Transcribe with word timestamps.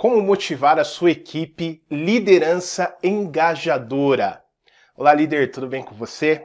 Como 0.00 0.22
motivar 0.22 0.78
a 0.78 0.82
sua 0.82 1.10
equipe 1.10 1.84
liderança 1.90 2.96
engajadora? 3.02 4.42
Olá, 4.96 5.12
líder, 5.12 5.50
tudo 5.50 5.68
bem 5.68 5.82
com 5.82 5.94
você? 5.94 6.42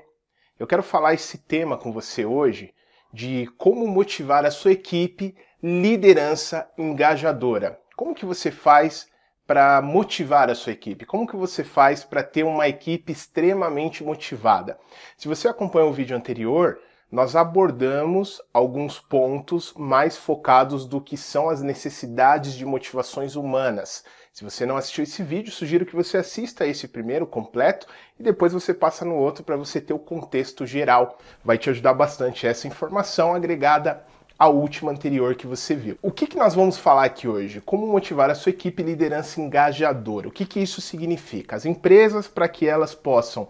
Eu 0.60 0.68
quero 0.68 0.84
falar 0.84 1.14
esse 1.14 1.38
tema 1.38 1.78
com 1.78 1.90
você 1.94 2.26
hoje 2.26 2.74
de 3.14 3.48
como 3.58 3.88
motivar 3.88 4.44
a 4.44 4.52
sua 4.52 4.74
equipe 4.74 5.34
liderança 5.64 6.70
engajadora. 6.78 7.80
Como 7.96 8.14
que 8.14 8.26
você 8.26 8.52
faz 8.52 9.08
para 9.48 9.82
motivar 9.82 10.50
a 10.50 10.56
sua 10.56 10.74
equipe? 10.74 11.06
Como 11.06 11.26
que 11.26 11.38
você 11.38 11.64
faz 11.64 12.04
para 12.04 12.24
ter 12.24 12.44
uma 12.44 12.68
equipe 12.68 13.14
extremamente 13.14 14.04
motivada? 14.04 14.78
Se 15.16 15.30
você 15.30 15.48
acompanhou 15.48 15.92
o 15.92 15.94
vídeo 15.94 16.18
anterior, 16.18 16.78
nós 17.12 17.36
abordamos 17.36 18.42
alguns 18.54 19.00
pontos 19.00 19.74
mais 19.78 20.18
focados 20.18 20.86
do 20.86 21.00
que 21.00 21.16
são 21.16 21.50
as 21.50 21.62
necessidades 21.62 22.54
de 22.54 22.66
motivações 22.66 23.36
humanas. 23.36 24.04
Se 24.34 24.44
você 24.44 24.66
não 24.66 24.76
assistiu 24.76 25.04
esse 25.04 25.24
vídeo, 25.24 25.52
sugiro 25.52 25.86
que 25.86 25.96
você 25.96 26.18
assista 26.18 26.68
esse 26.68 26.90
primeiro 26.90 27.26
completo 27.26 27.88
e 28.20 28.24
depois 28.24 28.52
você 28.52 28.74
passa 28.74 29.06
no 29.06 29.16
outro 29.16 29.46
para 29.46 29.56
você 29.56 29.80
ter 29.80 29.94
o 29.94 30.00
contexto 30.00 30.66
geral. 30.66 31.18
Vai 31.44 31.58
te 31.58 31.70
ajudar 31.70 31.94
bastante 31.94 32.46
essa 32.46 32.68
informação 32.68 33.34
agregada 33.34 34.04
à 34.38 34.50
última 34.50 34.92
anterior 34.92 35.36
que 35.36 35.48
você 35.48 35.74
viu. 35.74 35.98
O 36.02 36.12
que, 36.12 36.28
que 36.28 36.38
nós 36.38 36.54
vamos 36.54 36.78
falar 36.78 37.06
aqui 37.06 37.28
hoje? 37.28 37.62
Como 37.62 37.88
motivar 37.88 38.30
a 38.30 38.36
sua 38.36 38.50
equipe 38.50 38.84
liderança 38.84 39.40
engajadora? 39.40 40.28
O 40.28 40.32
que, 40.32 40.46
que 40.46 40.60
isso 40.60 40.82
significa? 40.82 41.56
As 41.56 41.66
empresas, 41.66 42.28
para 42.28 42.50
que 42.50 42.68
elas 42.68 42.94
possam 42.94 43.48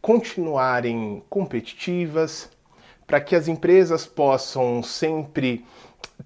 continuarem 0.00 1.22
competitivas, 1.28 2.50
para 3.06 3.20
que 3.20 3.36
as 3.36 3.48
empresas 3.48 4.06
possam 4.06 4.82
sempre 4.82 5.64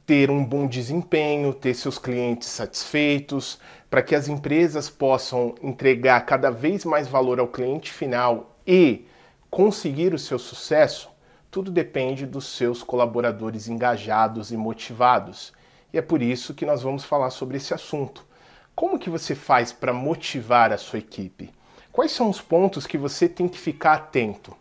ter 0.06 0.30
um 0.30 0.44
bom 0.44 0.66
desempenho, 0.66 1.52
ter 1.52 1.74
seus 1.74 1.98
clientes 1.98 2.48
satisfeitos, 2.48 3.58
para 3.90 4.02
que 4.02 4.14
as 4.14 4.28
empresas 4.28 4.90
possam 4.90 5.54
entregar 5.62 6.20
cada 6.26 6.50
vez 6.50 6.84
mais 6.84 7.08
valor 7.08 7.40
ao 7.40 7.48
cliente 7.48 7.92
final 7.92 8.56
e 8.66 9.06
conseguir 9.50 10.12
o 10.12 10.18
seu 10.18 10.38
sucesso, 10.38 11.08
tudo 11.50 11.70
depende 11.70 12.26
dos 12.26 12.46
seus 12.46 12.82
colaboradores 12.82 13.68
engajados 13.68 14.52
e 14.52 14.56
motivados. 14.56 15.52
E 15.92 15.98
é 15.98 16.02
por 16.02 16.20
isso 16.20 16.52
que 16.52 16.66
nós 16.66 16.82
vamos 16.82 17.04
falar 17.04 17.30
sobre 17.30 17.56
esse 17.56 17.72
assunto. 17.72 18.26
Como 18.74 18.98
que 18.98 19.08
você 19.08 19.34
faz 19.34 19.72
para 19.72 19.92
motivar 19.92 20.72
a 20.72 20.78
sua 20.78 20.98
equipe? 20.98 21.50
Quais 21.90 22.12
são 22.12 22.28
os 22.28 22.40
pontos 22.40 22.86
que 22.86 22.98
você 22.98 23.28
tem 23.28 23.48
que 23.48 23.58
ficar 23.58 23.94
atento? 23.94 24.54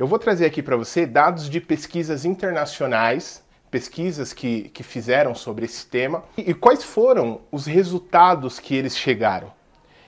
Eu 0.00 0.06
vou 0.06 0.18
trazer 0.18 0.46
aqui 0.46 0.62
para 0.62 0.78
você 0.78 1.04
dados 1.04 1.46
de 1.50 1.60
pesquisas 1.60 2.24
internacionais, 2.24 3.44
pesquisas 3.70 4.32
que, 4.32 4.70
que 4.70 4.82
fizeram 4.82 5.34
sobre 5.34 5.66
esse 5.66 5.86
tema, 5.86 6.24
e, 6.38 6.52
e 6.52 6.54
quais 6.54 6.82
foram 6.82 7.42
os 7.52 7.66
resultados 7.66 8.58
que 8.58 8.74
eles 8.74 8.96
chegaram. 8.96 9.52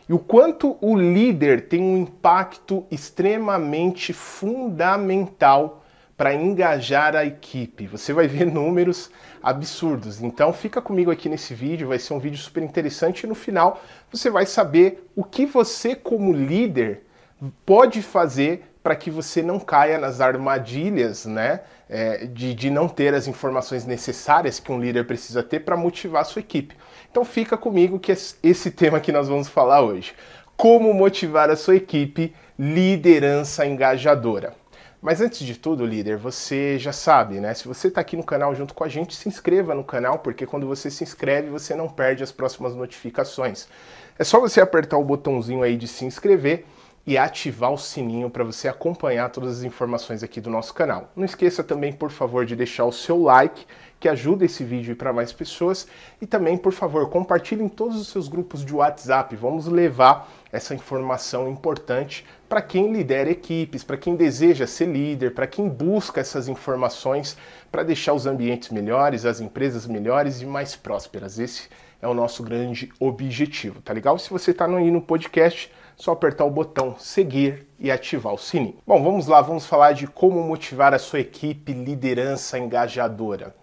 E 0.08 0.14
o 0.14 0.18
quanto 0.18 0.78
o 0.80 0.96
líder 0.96 1.68
tem 1.68 1.82
um 1.82 1.98
impacto 1.98 2.86
extremamente 2.90 4.14
fundamental 4.14 5.84
para 6.16 6.32
engajar 6.32 7.14
a 7.14 7.26
equipe. 7.26 7.86
Você 7.86 8.14
vai 8.14 8.26
ver 8.26 8.46
números 8.46 9.10
absurdos. 9.42 10.22
Então 10.22 10.54
fica 10.54 10.80
comigo 10.80 11.10
aqui 11.10 11.28
nesse 11.28 11.52
vídeo, 11.52 11.88
vai 11.88 11.98
ser 11.98 12.14
um 12.14 12.18
vídeo 12.18 12.38
super 12.38 12.62
interessante 12.62 13.24
e 13.24 13.26
no 13.26 13.34
final 13.34 13.78
você 14.10 14.30
vai 14.30 14.46
saber 14.46 15.06
o 15.14 15.22
que 15.22 15.44
você 15.44 15.94
como 15.94 16.32
líder 16.32 17.02
pode 17.66 18.00
fazer 18.00 18.71
para 18.82 18.96
que 18.96 19.10
você 19.10 19.42
não 19.42 19.60
caia 19.60 19.98
nas 19.98 20.20
armadilhas, 20.20 21.24
né? 21.24 21.60
É, 21.88 22.26
de, 22.26 22.54
de 22.54 22.70
não 22.70 22.88
ter 22.88 23.14
as 23.14 23.26
informações 23.26 23.84
necessárias 23.84 24.58
que 24.58 24.72
um 24.72 24.80
líder 24.80 25.06
precisa 25.06 25.42
ter 25.42 25.60
para 25.60 25.76
motivar 25.76 26.22
a 26.22 26.24
sua 26.24 26.40
equipe. 26.40 26.74
Então 27.10 27.24
fica 27.24 27.56
comigo 27.56 27.98
que 27.98 28.10
é 28.10 28.16
esse 28.42 28.70
tema 28.70 28.98
que 28.98 29.12
nós 29.12 29.28
vamos 29.28 29.48
falar 29.48 29.82
hoje. 29.82 30.14
Como 30.56 30.92
motivar 30.94 31.50
a 31.50 31.56
sua 31.56 31.76
equipe 31.76 32.34
liderança 32.58 33.66
engajadora. 33.66 34.54
Mas 35.02 35.20
antes 35.20 35.40
de 35.40 35.56
tudo, 35.56 35.84
líder, 35.84 36.16
você 36.16 36.78
já 36.78 36.92
sabe, 36.92 37.40
né? 37.40 37.52
Se 37.54 37.66
você 37.66 37.88
está 37.88 38.00
aqui 38.00 38.16
no 38.16 38.22
canal 38.22 38.54
junto 38.54 38.72
com 38.72 38.84
a 38.84 38.88
gente, 38.88 39.16
se 39.16 39.28
inscreva 39.28 39.74
no 39.74 39.82
canal, 39.82 40.20
porque 40.20 40.46
quando 40.46 40.64
você 40.64 40.92
se 40.92 41.02
inscreve, 41.02 41.50
você 41.50 41.74
não 41.74 41.88
perde 41.88 42.22
as 42.22 42.30
próximas 42.30 42.74
notificações. 42.76 43.66
É 44.16 44.22
só 44.22 44.38
você 44.38 44.60
apertar 44.60 44.96
o 44.96 45.04
botãozinho 45.04 45.62
aí 45.62 45.76
de 45.76 45.88
se 45.88 46.04
inscrever 46.04 46.64
e 47.06 47.18
ativar 47.18 47.72
o 47.72 47.78
sininho 47.78 48.30
para 48.30 48.44
você 48.44 48.68
acompanhar 48.68 49.30
todas 49.30 49.58
as 49.58 49.64
informações 49.64 50.22
aqui 50.22 50.40
do 50.40 50.50
nosso 50.50 50.72
canal. 50.72 51.10
Não 51.16 51.24
esqueça 51.24 51.64
também, 51.64 51.92
por 51.92 52.10
favor, 52.10 52.46
de 52.46 52.54
deixar 52.54 52.84
o 52.84 52.92
seu 52.92 53.20
like, 53.20 53.66
que 53.98 54.08
ajuda 54.08 54.44
esse 54.44 54.64
vídeo 54.64 54.96
para 54.96 55.12
mais 55.12 55.32
pessoas, 55.32 55.86
e 56.20 56.26
também, 56.26 56.56
por 56.56 56.72
favor, 56.72 57.08
compartilhe 57.08 57.62
em 57.62 57.68
todos 57.68 58.00
os 58.00 58.08
seus 58.08 58.28
grupos 58.28 58.64
de 58.64 58.74
WhatsApp. 58.74 59.34
Vamos 59.36 59.66
levar 59.66 60.28
essa 60.52 60.74
informação 60.74 61.48
importante 61.48 62.24
para 62.48 62.62
quem 62.62 62.92
lidera 62.92 63.30
equipes, 63.30 63.82
para 63.82 63.96
quem 63.96 64.14
deseja 64.14 64.66
ser 64.66 64.86
líder, 64.86 65.34
para 65.34 65.46
quem 65.46 65.68
busca 65.68 66.20
essas 66.20 66.48
informações 66.48 67.36
para 67.70 67.82
deixar 67.82 68.12
os 68.12 68.26
ambientes 68.26 68.70
melhores, 68.70 69.24
as 69.24 69.40
empresas 69.40 69.86
melhores 69.86 70.40
e 70.40 70.46
mais 70.46 70.76
prósperas. 70.76 71.38
Esse 71.38 71.68
é 72.00 72.06
o 72.06 72.14
nosso 72.14 72.42
grande 72.42 72.92
objetivo, 72.98 73.80
tá 73.80 73.92
legal? 73.92 74.18
Se 74.18 74.28
você 74.30 74.50
está 74.50 74.66
aí 74.66 74.90
no 74.90 75.00
podcast, 75.00 75.72
só 76.02 76.10
apertar 76.10 76.44
o 76.44 76.50
botão 76.50 76.96
seguir 76.98 77.64
e 77.78 77.88
ativar 77.88 78.34
o 78.34 78.36
sininho. 78.38 78.76
Bom, 78.84 79.00
vamos 79.04 79.28
lá, 79.28 79.40
vamos 79.40 79.66
falar 79.66 79.92
de 79.92 80.08
como 80.08 80.42
motivar 80.42 80.92
a 80.92 80.98
sua 80.98 81.20
equipe 81.20 81.72
liderança 81.72 82.58
engajadora. 82.58 83.54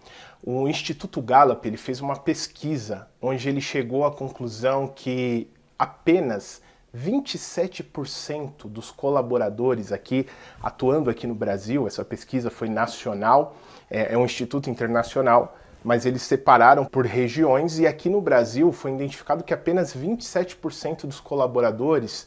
O 0.42 0.66
Instituto 0.66 1.20
Gallup 1.20 1.68
ele 1.68 1.76
fez 1.76 2.00
uma 2.00 2.16
pesquisa 2.16 3.06
onde 3.20 3.46
ele 3.46 3.60
chegou 3.60 4.06
à 4.06 4.10
conclusão 4.10 4.88
que 4.88 5.50
apenas 5.78 6.62
27% 6.96 8.66
dos 8.66 8.90
colaboradores 8.90 9.92
aqui 9.92 10.26
atuando 10.62 11.10
aqui 11.10 11.26
no 11.26 11.34
Brasil, 11.34 11.86
essa 11.86 12.06
pesquisa 12.06 12.50
foi 12.50 12.70
nacional, 12.70 13.54
é, 13.90 14.14
é 14.14 14.16
um 14.16 14.24
instituto 14.24 14.70
internacional, 14.70 15.58
mas 15.84 16.04
eles 16.04 16.22
separaram 16.22 16.84
por 16.84 17.06
regiões 17.06 17.78
e 17.78 17.86
aqui 17.86 18.08
no 18.08 18.20
Brasil 18.20 18.70
foi 18.72 18.92
identificado 18.92 19.44
que 19.44 19.54
apenas 19.54 19.94
27% 19.94 21.06
dos 21.06 21.20
colaboradores 21.20 22.26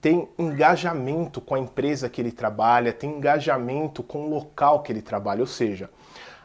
tem 0.00 0.28
engajamento 0.38 1.40
com 1.40 1.54
a 1.54 1.58
empresa 1.58 2.08
que 2.08 2.20
ele 2.20 2.32
trabalha, 2.32 2.92
tem 2.92 3.10
engajamento 3.10 4.02
com 4.02 4.26
o 4.26 4.30
local 4.30 4.82
que 4.82 4.90
ele 4.90 5.02
trabalha, 5.02 5.40
ou 5.40 5.46
seja, 5.46 5.90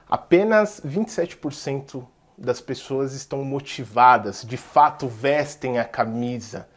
apenas 0.09 0.81
27% 0.85 2.05
das 2.38 2.59
pessoas 2.59 3.13
estão 3.13 3.43
motivadas, 3.43 4.43
de 4.43 4.57
fato 4.57 5.07
vestem 5.07 5.79
a 5.79 5.85
camisa. 5.85 6.67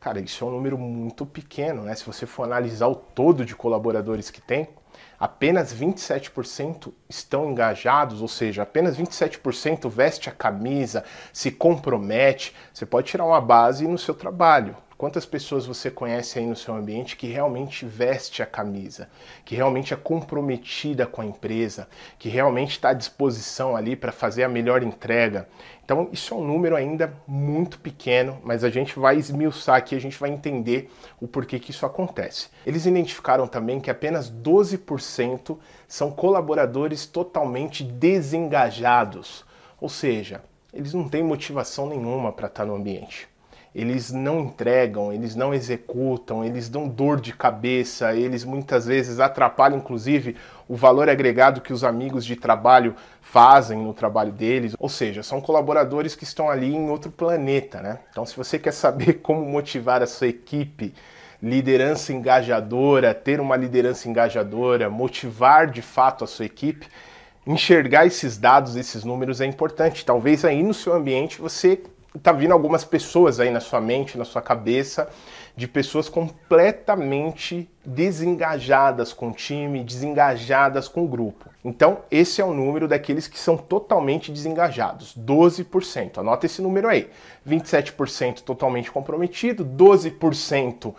Cara, 0.00 0.20
isso 0.20 0.44
é 0.44 0.46
um 0.46 0.50
número 0.50 0.76
muito 0.76 1.24
pequeno, 1.24 1.82
né? 1.82 1.94
Se 1.94 2.04
você 2.04 2.26
for 2.26 2.42
analisar 2.42 2.88
o 2.88 2.94
todo 2.94 3.44
de 3.44 3.54
colaboradores 3.54 4.28
que 4.28 4.40
tem, 4.40 4.68
apenas 5.18 5.74
27% 5.74 6.92
estão 7.08 7.50
engajados, 7.50 8.20
ou 8.20 8.28
seja, 8.28 8.62
apenas 8.62 8.96
27% 8.96 9.88
veste 9.88 10.28
a 10.28 10.32
camisa, 10.32 11.04
se 11.32 11.50
compromete. 11.50 12.54
Você 12.72 12.84
pode 12.86 13.08
tirar 13.08 13.24
uma 13.24 13.40
base 13.40 13.86
no 13.86 13.98
seu 13.98 14.14
trabalho. 14.14 14.76
Quantas 15.04 15.26
pessoas 15.26 15.66
você 15.66 15.90
conhece 15.90 16.38
aí 16.38 16.46
no 16.46 16.56
seu 16.56 16.74
ambiente 16.74 17.14
que 17.14 17.26
realmente 17.26 17.84
veste 17.84 18.42
a 18.42 18.46
camisa, 18.46 19.10
que 19.44 19.54
realmente 19.54 19.92
é 19.92 19.96
comprometida 19.98 21.06
com 21.06 21.20
a 21.20 21.26
empresa, 21.26 21.86
que 22.18 22.30
realmente 22.30 22.70
está 22.70 22.88
à 22.88 22.94
disposição 22.94 23.76
ali 23.76 23.96
para 23.96 24.10
fazer 24.10 24.44
a 24.44 24.48
melhor 24.48 24.82
entrega? 24.82 25.46
Então, 25.84 26.08
isso 26.10 26.32
é 26.32 26.36
um 26.38 26.42
número 26.42 26.74
ainda 26.74 27.12
muito 27.28 27.78
pequeno, 27.80 28.38
mas 28.42 28.64
a 28.64 28.70
gente 28.70 28.98
vai 28.98 29.18
esmiuçar 29.18 29.76
aqui, 29.76 29.94
a 29.94 30.00
gente 30.00 30.18
vai 30.18 30.30
entender 30.30 30.90
o 31.20 31.28
porquê 31.28 31.58
que 31.58 31.70
isso 31.70 31.84
acontece. 31.84 32.48
Eles 32.64 32.86
identificaram 32.86 33.46
também 33.46 33.80
que 33.80 33.90
apenas 33.90 34.32
12% 34.32 35.58
são 35.86 36.10
colaboradores 36.10 37.04
totalmente 37.04 37.84
desengajados, 37.84 39.44
ou 39.78 39.90
seja, 39.90 40.42
eles 40.72 40.94
não 40.94 41.06
têm 41.06 41.22
motivação 41.22 41.86
nenhuma 41.86 42.32
para 42.32 42.46
estar 42.46 42.64
no 42.64 42.74
ambiente 42.74 43.33
eles 43.74 44.12
não 44.12 44.40
entregam, 44.40 45.12
eles 45.12 45.34
não 45.34 45.52
executam, 45.52 46.44
eles 46.44 46.68
dão 46.68 46.86
dor 46.86 47.20
de 47.20 47.32
cabeça, 47.32 48.14
eles 48.14 48.44
muitas 48.44 48.86
vezes 48.86 49.18
atrapalham, 49.18 49.78
inclusive, 49.78 50.36
o 50.68 50.76
valor 50.76 51.08
agregado 51.08 51.60
que 51.60 51.72
os 51.72 51.82
amigos 51.82 52.24
de 52.24 52.36
trabalho 52.36 52.94
fazem 53.20 53.78
no 53.78 53.92
trabalho 53.92 54.30
deles. 54.30 54.76
Ou 54.78 54.88
seja, 54.88 55.24
são 55.24 55.40
colaboradores 55.40 56.14
que 56.14 56.22
estão 56.22 56.48
ali 56.48 56.72
em 56.72 56.88
outro 56.88 57.10
planeta, 57.10 57.82
né? 57.82 57.98
Então, 58.10 58.24
se 58.24 58.36
você 58.36 58.60
quer 58.60 58.72
saber 58.72 59.14
como 59.24 59.44
motivar 59.44 60.02
a 60.02 60.06
sua 60.06 60.28
equipe, 60.28 60.94
liderança 61.42 62.12
engajadora, 62.12 63.12
ter 63.12 63.40
uma 63.40 63.56
liderança 63.56 64.08
engajadora, 64.08 64.88
motivar 64.88 65.66
de 65.66 65.82
fato 65.82 66.22
a 66.22 66.28
sua 66.28 66.46
equipe, 66.46 66.86
enxergar 67.44 68.06
esses 68.06 68.38
dados, 68.38 68.76
esses 68.76 69.02
números 69.04 69.40
é 69.40 69.46
importante. 69.46 70.04
Talvez 70.04 70.44
aí 70.44 70.62
no 70.62 70.72
seu 70.72 70.94
ambiente 70.94 71.40
você 71.40 71.82
tá 72.22 72.32
vindo 72.32 72.52
algumas 72.52 72.84
pessoas 72.84 73.40
aí 73.40 73.50
na 73.50 73.60
sua 73.60 73.80
mente, 73.80 74.16
na 74.16 74.24
sua 74.24 74.40
cabeça, 74.40 75.08
de 75.56 75.68
pessoas 75.68 76.08
completamente 76.08 77.68
desengajadas 77.84 79.12
com 79.12 79.28
o 79.28 79.32
time, 79.32 79.84
desengajadas 79.84 80.88
com 80.88 81.04
o 81.04 81.08
grupo. 81.08 81.48
Então, 81.64 81.98
esse 82.10 82.40
é 82.40 82.44
o 82.44 82.52
número 82.52 82.88
daqueles 82.88 83.28
que 83.28 83.38
são 83.38 83.56
totalmente 83.56 84.32
desengajados, 84.32 85.16
12%. 85.16 86.18
Anota 86.18 86.46
esse 86.46 86.60
número 86.60 86.88
aí. 86.88 87.08
27% 87.46 88.40
totalmente 88.40 88.90
comprometido, 88.90 89.64
12% 89.64 90.94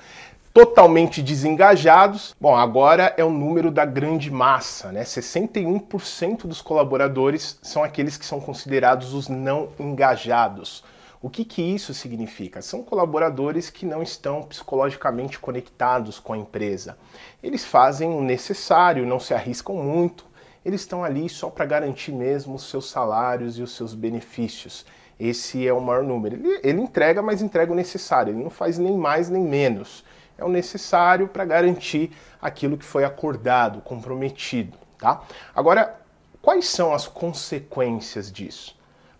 totalmente 0.53 1.21
desengajados. 1.21 2.33
Bom, 2.39 2.55
agora 2.55 3.13
é 3.17 3.25
o 3.25 3.29
número 3.29 3.69
da 3.69 3.83
grande 3.83 4.31
massa, 4.31 4.89
né? 4.89 5.03
61% 5.03 6.47
dos 6.47 6.61
colaboradores 6.61 7.59
são 7.61 7.83
aqueles 7.83 8.15
que 8.15 8.25
são 8.25 8.39
considerados 8.39 9.13
os 9.13 9.27
não 9.27 9.67
engajados. 9.77 10.81
O 11.25 11.29
que, 11.31 11.43
que 11.43 11.59
isso 11.59 11.91
significa? 11.91 12.61
São 12.61 12.83
colaboradores 12.83 13.71
que 13.71 13.83
não 13.83 14.03
estão 14.03 14.43
psicologicamente 14.43 15.39
conectados 15.39 16.19
com 16.19 16.33
a 16.33 16.37
empresa. 16.37 16.99
Eles 17.41 17.65
fazem 17.65 18.07
o 18.11 18.21
necessário, 18.21 19.07
não 19.07 19.19
se 19.19 19.33
arriscam 19.33 19.75
muito, 19.75 20.23
eles 20.63 20.81
estão 20.81 21.03
ali 21.03 21.27
só 21.27 21.49
para 21.49 21.65
garantir 21.65 22.11
mesmo 22.11 22.53
os 22.53 22.69
seus 22.69 22.91
salários 22.91 23.57
e 23.57 23.63
os 23.63 23.75
seus 23.75 23.95
benefícios. 23.95 24.85
Esse 25.19 25.67
é 25.67 25.73
o 25.73 25.81
maior 25.81 26.03
número. 26.03 26.35
Ele, 26.35 26.59
ele 26.61 26.81
entrega, 26.81 27.23
mas 27.23 27.41
entrega 27.41 27.71
o 27.71 27.75
necessário, 27.75 28.31
ele 28.31 28.43
não 28.43 28.51
faz 28.51 28.77
nem 28.77 28.95
mais 28.95 29.27
nem 29.27 29.41
menos. 29.41 30.05
É 30.37 30.45
o 30.45 30.49
necessário 30.49 31.27
para 31.27 31.43
garantir 31.43 32.11
aquilo 32.39 32.77
que 32.77 32.85
foi 32.85 33.03
acordado, 33.03 33.81
comprometido. 33.81 34.77
Tá? 34.99 35.23
Agora, 35.55 35.99
quais 36.39 36.67
são 36.67 36.93
as 36.93 37.07
consequências 37.07 38.31
disso? 38.31 38.75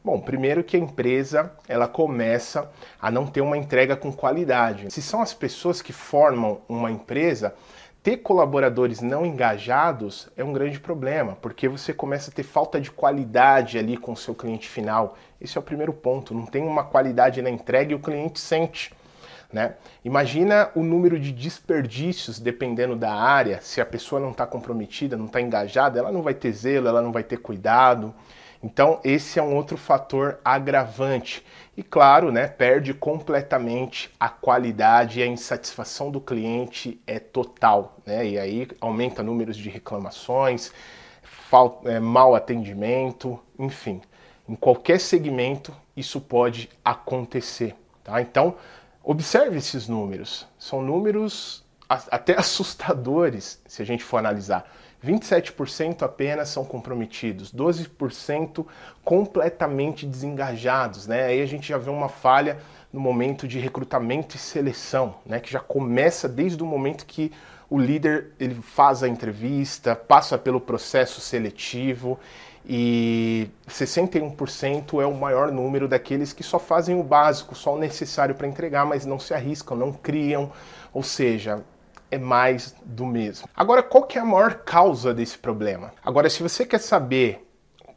Bom, 0.06 0.20
primeiro 0.20 0.64
que 0.64 0.78
a 0.78 0.80
empresa 0.80 1.52
ela 1.68 1.88
começa 1.88 2.70
a 3.02 3.10
não 3.10 3.26
ter 3.26 3.42
uma 3.42 3.58
entrega 3.58 3.96
com 3.96 4.14
qualidade. 4.14 4.94
Se 4.94 5.02
são 5.02 5.20
as 5.20 5.34
pessoas 5.34 5.82
que 5.82 5.92
formam 5.92 6.62
uma 6.70 6.92
empresa, 6.92 7.56
ter 8.04 8.18
colaboradores 8.18 9.02
não 9.02 9.26
engajados 9.26 10.30
é 10.38 10.44
um 10.44 10.54
grande 10.54 10.80
problema, 10.80 11.36
porque 11.42 11.68
você 11.68 11.92
começa 11.92 12.30
a 12.30 12.34
ter 12.36 12.44
falta 12.44 12.80
de 12.80 12.92
qualidade 12.92 13.80
ali 13.80 13.98
com 13.98 14.12
o 14.12 14.16
seu 14.16 14.36
cliente 14.36 14.70
final. 14.70 15.18
Esse 15.42 15.58
é 15.58 15.60
o 15.60 15.64
primeiro 15.64 15.92
ponto. 15.92 16.36
Não 16.36 16.46
tem 16.46 16.62
uma 16.64 16.84
qualidade 16.84 17.42
na 17.42 17.50
entrega 17.50 17.92
e 17.92 17.96
o 17.96 18.00
cliente 18.00 18.40
sente. 18.40 18.94
Né? 19.52 19.74
Imagina 20.04 20.70
o 20.76 20.84
número 20.84 21.20
de 21.20 21.32
desperdícios 21.32 22.40
dependendo 22.40 22.96
da 22.96 23.12
área. 23.12 23.60
Se 23.60 23.82
a 23.82 23.86
pessoa 23.86 24.22
não 24.22 24.30
está 24.30 24.46
comprometida, 24.46 25.18
não 25.18 25.26
está 25.26 25.42
engajada, 25.42 25.98
ela 25.98 26.12
não 26.12 26.22
vai 26.22 26.36
ter 26.36 26.52
zelo, 26.52 26.88
ela 26.88 27.02
não 27.02 27.12
vai 27.12 27.24
ter 27.24 27.38
cuidado. 27.38 28.14
Então, 28.66 29.00
esse 29.04 29.38
é 29.38 29.44
um 29.44 29.56
outro 29.56 29.78
fator 29.78 30.40
agravante. 30.44 31.46
E 31.78 31.84
claro, 31.84 32.32
né, 32.32 32.48
perde 32.48 32.96
completamente 32.96 34.10
a 34.20 34.28
qualidade 34.28 35.20
e 35.20 35.24
a 35.24 35.28
insatisfação 35.28 36.10
do 36.10 36.20
cliente 36.20 37.00
é 37.06 37.20
total. 37.20 37.96
Né? 38.04 38.26
E 38.30 38.40
aí 38.40 38.68
aumenta 38.82 39.22
números 39.22 39.56
de 39.56 39.70
reclamações, 39.70 40.72
falta, 41.22 41.92
é, 41.92 42.00
mau 42.00 42.34
atendimento, 42.34 43.40
enfim. 43.60 44.02
Em 44.50 44.56
qualquer 44.56 45.00
segmento 45.00 45.72
isso 45.96 46.20
pode 46.20 46.68
acontecer. 46.84 47.76
Tá? 48.04 48.20
Então, 48.20 48.56
observe 49.04 49.60
esses 49.60 49.88
números. 49.88 50.48
São 50.58 50.82
números 50.82 51.64
até 51.90 52.34
assustadores 52.40 53.62
se 53.68 53.82
a 53.82 53.86
gente 53.86 54.04
for 54.04 54.18
analisar. 54.18 54.70
27% 55.06 56.02
apenas 56.02 56.50
são 56.50 56.66
comprometidos, 56.66 57.54
12% 57.54 58.66
completamente 59.04 60.06
desengajados, 60.06 61.06
né? 61.06 61.26
Aí 61.26 61.42
a 61.42 61.46
gente 61.46 61.68
já 61.68 61.78
vê 61.78 61.90
uma 61.90 62.10
falha 62.10 62.58
no 62.92 63.00
momento 63.00 63.48
de 63.48 63.60
recrutamento 63.60 64.36
e 64.36 64.40
seleção, 64.40 65.16
né? 65.26 65.40
Que 65.40 65.52
já 65.52 65.60
começa 65.60 66.28
desde 66.28 66.64
o 66.64 66.66
momento 66.66 67.06
que 67.06 67.32
o 67.70 67.78
líder 67.78 68.32
ele 68.40 68.56
faz 68.56 69.04
a 69.04 69.08
entrevista, 69.08 69.96
passa 69.96 70.38
pelo 70.38 70.60
processo 70.60 71.22
seletivo 71.22 72.20
e 72.68 73.48
61% 73.68 75.02
é 75.02 75.06
o 75.06 75.14
maior 75.14 75.52
número 75.52 75.88
daqueles 75.88 76.34
que 76.34 76.42
só 76.42 76.58
fazem 76.58 77.00
o 77.00 77.04
básico, 77.04 77.54
só 77.54 77.76
o 77.76 77.80
necessário 77.80 78.34
para 78.34 78.48
entregar, 78.48 78.86
mas 78.86 79.06
não 79.06 79.20
se 79.20 79.34
arriscam, 79.34 79.78
não 79.78 79.92
criam, 79.94 80.52
ou 80.92 81.04
seja, 81.04 81.64
é 82.12 82.18
mais 82.18 82.76
do 82.86 83.06
mesmo. 83.06 83.48
Agora, 83.56 83.84
qual 83.84 84.04
que 84.04 84.18
é 84.18 84.22
a 84.22 84.26
maior 84.26 84.56
causa 84.56 85.14
desse 85.14 85.38
problema? 85.38 85.92
Agora, 86.04 86.30
se 86.30 86.42
você 86.42 86.66
quer 86.66 86.80
saber 86.80 87.46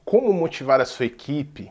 como 0.05 0.33
motivar 0.33 0.81
a 0.81 0.85
sua 0.85 1.07
equipe, 1.07 1.71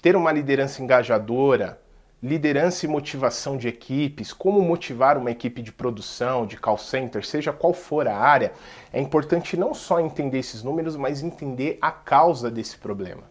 ter 0.00 0.16
uma 0.16 0.32
liderança 0.32 0.82
engajadora, 0.82 1.80
liderança 2.22 2.86
e 2.86 2.88
motivação 2.88 3.58
de 3.58 3.68
equipes, 3.68 4.32
como 4.32 4.62
motivar 4.62 5.18
uma 5.18 5.30
equipe 5.30 5.60
de 5.60 5.70
produção, 5.70 6.46
de 6.46 6.56
call 6.56 6.78
center, 6.78 7.24
seja 7.24 7.52
qual 7.52 7.74
for 7.74 8.08
a 8.08 8.16
área, 8.16 8.52
é 8.90 8.98
importante 8.98 9.58
não 9.58 9.74
só 9.74 10.00
entender 10.00 10.38
esses 10.38 10.62
números, 10.62 10.96
mas 10.96 11.22
entender 11.22 11.76
a 11.82 11.90
causa 11.90 12.50
desse 12.50 12.78
problema. 12.78 13.24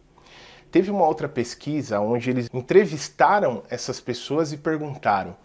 Teve 0.72 0.92
uma 0.92 1.08
outra 1.08 1.28
pesquisa 1.28 2.00
onde 2.00 2.30
eles 2.30 2.48
entrevistaram 2.54 3.64
essas 3.70 4.00
pessoas 4.00 4.54
e 4.54 4.58
perguntaram: 4.58 5.36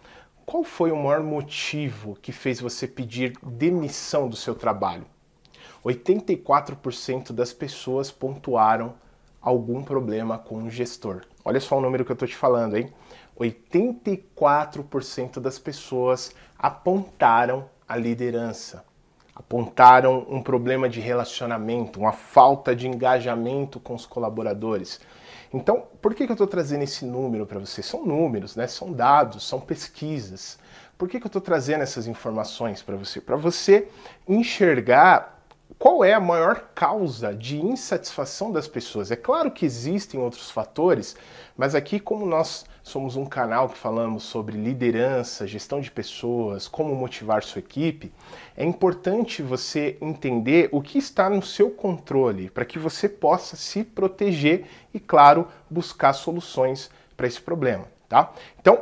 qual 0.49 0.63
foi 0.63 0.91
o 0.91 0.95
maior 0.95 1.21
motivo 1.21 2.17
que 2.19 2.31
fez 2.31 2.59
você 2.59 2.87
pedir 2.87 3.37
demissão 3.43 4.27
do 4.27 4.35
seu 4.35 4.55
trabalho? 4.55 5.05
84% 5.85 7.31
das 7.31 7.53
pessoas 7.53 8.09
pontuaram 8.09 8.95
algum 9.39 9.83
problema 9.83 10.39
com 10.39 10.63
o 10.63 10.69
gestor. 10.71 11.21
Olha 11.45 11.59
só 11.59 11.77
o 11.77 11.81
número 11.81 12.03
que 12.03 12.11
eu 12.11 12.15
estou 12.15 12.27
te 12.27 12.35
falando, 12.35 12.75
hein? 12.75 12.91
84% 13.39 15.39
das 15.39 15.59
pessoas 15.59 16.33
apontaram 16.57 17.69
a 17.87 17.95
liderança, 17.95 18.83
apontaram 19.35 20.25
um 20.27 20.41
problema 20.41 20.89
de 20.89 20.99
relacionamento, 20.99 21.99
uma 21.99 22.11
falta 22.11 22.75
de 22.75 22.87
engajamento 22.87 23.79
com 23.79 23.93
os 23.93 24.07
colaboradores. 24.07 24.99
Então, 25.53 25.87
por 26.01 26.13
que, 26.13 26.25
que 26.25 26.31
eu 26.31 26.35
estou 26.35 26.47
trazendo 26.47 26.83
esse 26.83 27.05
número 27.05 27.45
para 27.45 27.59
você? 27.59 27.81
São 27.81 28.05
números, 28.05 28.55
né? 28.55 28.67
são 28.67 28.91
dados, 28.91 29.47
são 29.47 29.59
pesquisas. 29.59 30.59
Por 30.97 31.07
que, 31.09 31.19
que 31.19 31.25
eu 31.25 31.29
estou 31.29 31.41
trazendo 31.41 31.81
essas 31.81 32.07
informações 32.07 32.81
para 32.81 32.95
você? 32.95 33.19
Para 33.19 33.35
você 33.35 33.87
enxergar 34.27 35.39
qual 35.77 36.03
é 36.03 36.13
a 36.13 36.19
maior 36.19 36.71
causa 36.75 37.33
de 37.33 37.57
insatisfação 37.57 38.51
das 38.51 38.67
pessoas? 38.67 39.11
É 39.11 39.15
claro 39.15 39.51
que 39.51 39.65
existem 39.65 40.19
outros 40.19 40.51
fatores, 40.51 41.15
mas 41.55 41.73
aqui, 41.73 41.99
como 41.99 42.25
nós 42.25 42.65
somos 42.89 43.15
um 43.15 43.25
canal 43.25 43.69
que 43.69 43.77
falamos 43.77 44.23
sobre 44.23 44.57
liderança, 44.57 45.45
gestão 45.45 45.79
de 45.79 45.91
pessoas, 45.91 46.67
como 46.67 46.95
motivar 46.95 47.43
sua 47.43 47.59
equipe, 47.59 48.11
é 48.57 48.65
importante 48.65 49.43
você 49.43 49.95
entender 50.01 50.69
o 50.71 50.81
que 50.81 50.97
está 50.97 51.29
no 51.29 51.41
seu 51.41 51.69
controle 51.69 52.49
para 52.49 52.65
que 52.65 52.79
você 52.79 53.07
possa 53.07 53.55
se 53.55 53.83
proteger 53.83 54.65
e, 54.91 54.99
claro, 54.99 55.47
buscar 55.69 56.13
soluções 56.13 56.89
para 57.15 57.27
esse 57.27 57.39
problema. 57.39 57.85
Tá? 58.07 58.33
Então, 58.59 58.81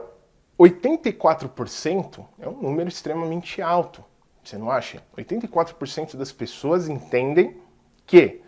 84% 0.57 2.25
é 2.39 2.47
um 2.47 2.61
número 2.61 2.87
extremamente 2.87 3.61
alto. 3.61 4.03
Você 4.41 4.57
não 4.57 4.71
acha? 4.71 5.03
84% 5.17 6.15
das 6.15 6.31
pessoas 6.31 6.87
entendem 6.87 7.57
que 8.05 8.41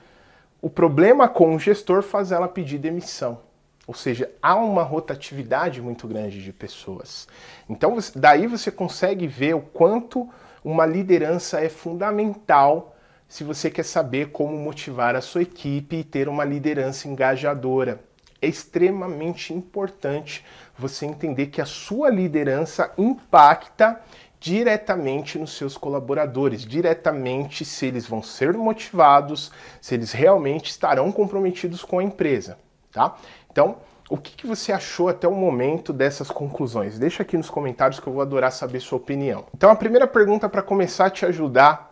o 0.62 0.70
problema 0.70 1.28
com 1.28 1.54
o 1.54 1.60
gestor 1.60 2.02
faz 2.02 2.32
ela 2.32 2.48
pedir 2.48 2.78
demissão. 2.78 3.49
Ou 3.90 3.96
seja, 3.96 4.30
há 4.40 4.54
uma 4.56 4.84
rotatividade 4.84 5.82
muito 5.82 6.08
grande 6.08 6.44
de 6.44 6.54
pessoas. 6.54 7.28
Então, 7.68 7.98
daí 8.16 8.46
você 8.46 8.70
consegue 8.70 9.26
ver 9.26 9.56
o 9.56 9.62
quanto 9.62 10.30
uma 10.64 10.86
liderança 10.86 11.60
é 11.60 11.70
fundamental 11.70 12.96
se 13.28 13.44
você 13.44 13.68
quer 13.68 13.82
saber 13.82 14.30
como 14.30 14.56
motivar 14.56 15.16
a 15.16 15.22
sua 15.22 15.42
equipe 15.42 15.96
e 15.96 16.04
ter 16.04 16.30
uma 16.30 16.46
liderança 16.46 17.08
engajadora. 17.08 18.00
É 18.40 18.46
extremamente 18.46 19.56
importante 19.56 20.46
você 20.78 21.08
entender 21.08 21.48
que 21.48 21.60
a 21.60 21.66
sua 21.66 22.12
liderança 22.12 22.94
impacta 22.96 24.00
diretamente 24.40 25.40
nos 25.40 25.58
seus 25.58 25.76
colaboradores, 25.76 26.64
diretamente 26.64 27.66
se 27.66 27.88
eles 27.88 28.06
vão 28.06 28.22
ser 28.22 28.54
motivados, 28.54 29.52
se 29.82 29.96
eles 29.96 30.12
realmente 30.12 30.70
estarão 30.70 31.12
comprometidos 31.12 31.84
com 31.84 31.98
a 31.98 32.04
empresa, 32.04 32.56
tá? 32.92 33.16
Então, 33.52 33.78
o 34.10 34.18
que, 34.18 34.36
que 34.36 34.48
você 34.48 34.72
achou 34.72 35.08
até 35.08 35.28
o 35.28 35.36
momento 35.36 35.94
dessas 35.94 36.32
conclusões? 36.32 36.98
Deixa 36.98 37.22
aqui 37.22 37.38
nos 37.38 37.50
comentários 37.50 38.00
que 38.00 38.08
eu 38.08 38.14
vou 38.14 38.22
adorar 38.22 38.52
saber 38.52 38.80
sua 38.80 38.98
opinião. 38.98 39.46
Então, 39.56 39.70
a 39.70 39.76
primeira 39.76 40.08
pergunta 40.08 40.50
para 40.50 40.64
começar 40.64 41.06
a 41.06 41.10
te 41.10 41.26
ajudar 41.26 41.90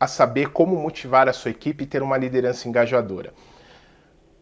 a 0.00 0.06
saber 0.06 0.50
como 0.50 0.76
motivar 0.76 1.28
a 1.28 1.32
sua 1.32 1.50
equipe 1.50 1.84
e 1.84 1.86
ter 1.86 2.02
uma 2.02 2.16
liderança 2.16 2.68
engajadora. 2.68 3.34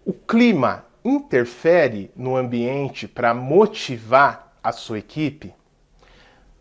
O 0.05 0.13
clima 0.13 0.85
interfere 1.05 2.11
no 2.15 2.37
ambiente 2.37 3.09
para 3.09 3.33
motivar 3.33 4.53
a 4.63 4.71
sua 4.71 4.99
equipe? 4.99 5.55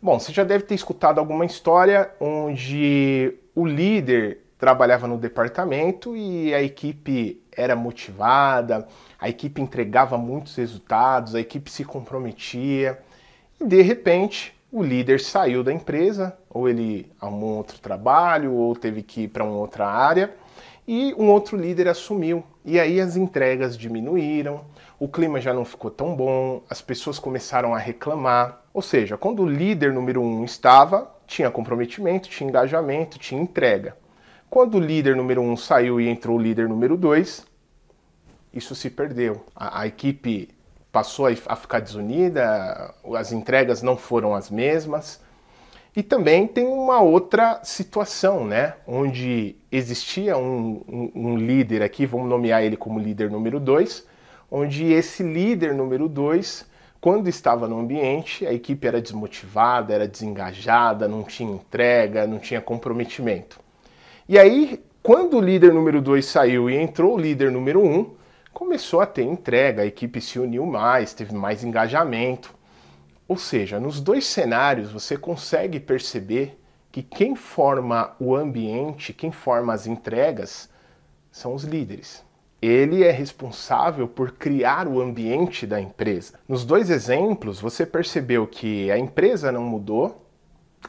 Bom, 0.02 0.20
você 0.20 0.32
já 0.32 0.44
deve 0.44 0.64
ter 0.64 0.76
escutado 0.76 1.20
alguma 1.20 1.46
história 1.46 2.12
onde 2.20 3.38
o 3.54 3.66
líder 3.66 4.45
trabalhava 4.58 5.08
no 5.08 5.18
departamento 5.18 6.16
e 6.16 6.54
a 6.54 6.62
equipe 6.62 7.42
era 7.52 7.76
motivada, 7.76 8.88
a 9.20 9.30
equipe 9.30 9.62
entregava 9.62 10.18
muitos 10.18 10.56
resultados, 10.56 11.36
a 11.36 11.40
equipe 11.40 11.70
se 11.70 11.84
comprometia 11.84 13.00
e 13.60 13.66
de 13.66 13.82
repente 13.82 14.56
o 14.72 14.84
líder 14.84 15.22
saiu 15.22 15.64
da 15.64 15.72
empresa, 15.72 16.38
ou 16.50 16.68
ele 16.68 17.10
arrumou 17.22 17.54
um 17.54 17.58
outro 17.58 17.80
trabalho, 17.80 18.54
ou 18.54 18.76
teve 18.76 19.02
que 19.02 19.22
ir 19.22 19.28
para 19.30 19.44
uma 19.44 19.58
outra 19.58 19.88
área 19.88 20.34
e 20.88 21.14
um 21.18 21.30
outro 21.30 21.58
líder 21.58 21.88
assumiu. 21.88 22.44
E 22.64 22.80
aí 22.80 23.00
as 23.00 23.16
entregas 23.16 23.78
diminuíram, 23.78 24.66
o 25.00 25.08
clima 25.08 25.40
já 25.40 25.54
não 25.54 25.66
ficou 25.66 25.90
tão 25.90 26.16
bom, 26.16 26.62
as 26.70 26.82
pessoas 26.82 27.20
começaram 27.20 27.74
a 27.74 27.78
reclamar. 27.78 28.62
Ou 28.74 28.82
seja, 28.82 29.18
quando 29.18 29.44
o 29.44 29.50
líder 29.50 29.94
número 29.94 30.22
um 30.22 30.44
estava, 30.44 31.10
tinha 31.26 31.50
comprometimento, 31.50 32.30
tinha 32.30 32.50
engajamento, 32.50 33.18
tinha 33.18 33.42
entrega. 33.42 33.96
Quando 34.56 34.76
o 34.76 34.80
líder 34.80 35.18
número 35.18 35.42
um 35.42 35.58
saiu 35.58 36.00
e 36.00 36.08
entrou 36.08 36.38
o 36.38 36.42
líder 36.42 36.70
número 36.70 36.96
dois, 36.96 37.46
isso 38.54 38.74
se 38.74 38.90
perdeu. 38.90 39.46
A, 39.54 39.82
a 39.82 39.86
equipe 39.88 40.48
passou 40.94 41.28
a, 41.28 41.32
a 41.48 41.58
ficar 41.58 41.82
desunida, 41.82 42.96
as 43.18 43.34
entregas 43.34 43.82
não 43.82 43.98
foram 43.98 44.34
as 44.34 44.50
mesmas. 44.50 45.22
E 45.94 46.02
também 46.02 46.48
tem 46.48 46.66
uma 46.66 47.02
outra 47.02 47.60
situação, 47.66 48.46
né? 48.46 48.76
Onde 48.88 49.58
existia 49.70 50.38
um, 50.38 50.82
um, 50.88 51.12
um 51.14 51.38
líder 51.38 51.84
aqui, 51.84 52.06
vamos 52.06 52.30
nomear 52.30 52.64
ele 52.64 52.78
como 52.78 52.98
líder 52.98 53.30
número 53.30 53.60
2, 53.60 54.08
onde 54.50 54.86
esse 54.86 55.22
líder 55.22 55.76
número 55.76 56.08
2, 56.08 56.66
quando 57.02 57.28
estava 57.28 57.68
no 57.68 57.78
ambiente, 57.78 58.48
a 58.48 58.54
equipe 58.54 58.88
era 58.88 59.02
desmotivada, 59.02 59.94
era 59.94 60.08
desengajada, 60.08 61.10
não 61.10 61.24
tinha 61.24 61.52
entrega, 61.52 62.26
não 62.26 62.40
tinha 62.40 62.62
comprometimento. 62.62 63.65
E 64.28 64.40
aí, 64.40 64.84
quando 65.04 65.38
o 65.38 65.40
líder 65.40 65.72
número 65.72 66.02
2 66.02 66.26
saiu 66.26 66.68
e 66.68 66.76
entrou 66.76 67.14
o 67.14 67.18
líder 67.18 67.52
número 67.52 67.80
1, 67.80 67.96
um, 67.96 68.16
começou 68.52 69.00
a 69.00 69.06
ter 69.06 69.22
entrega, 69.22 69.84
a 69.84 69.86
equipe 69.86 70.20
se 70.20 70.40
uniu 70.40 70.66
mais, 70.66 71.14
teve 71.14 71.32
mais 71.32 71.64
engajamento. 71.64 72.52
Ou 73.28 73.38
seja, 73.38 73.80
nos 73.80 74.02
dois 74.02 74.26
cenários 74.26 74.92
você 74.92 75.16
consegue 75.16 75.80
perceber 75.80 76.60
que 76.92 77.04
quem 77.04 77.36
forma 77.36 78.16
o 78.20 78.36
ambiente, 78.36 79.14
quem 79.14 79.32
forma 79.32 79.72
as 79.72 79.86
entregas, 79.86 80.68
são 81.32 81.54
os 81.54 81.64
líderes. 81.64 82.26
Ele 82.60 83.04
é 83.04 83.12
responsável 83.12 84.08
por 84.08 84.32
criar 84.32 84.88
o 84.88 85.00
ambiente 85.00 85.68
da 85.68 85.80
empresa. 85.80 86.40
Nos 86.50 86.66
dois 86.66 86.90
exemplos, 86.90 87.60
você 87.60 87.86
percebeu 87.86 88.48
que 88.48 88.90
a 88.90 88.98
empresa 88.98 89.52
não 89.52 89.62
mudou, 89.62 90.26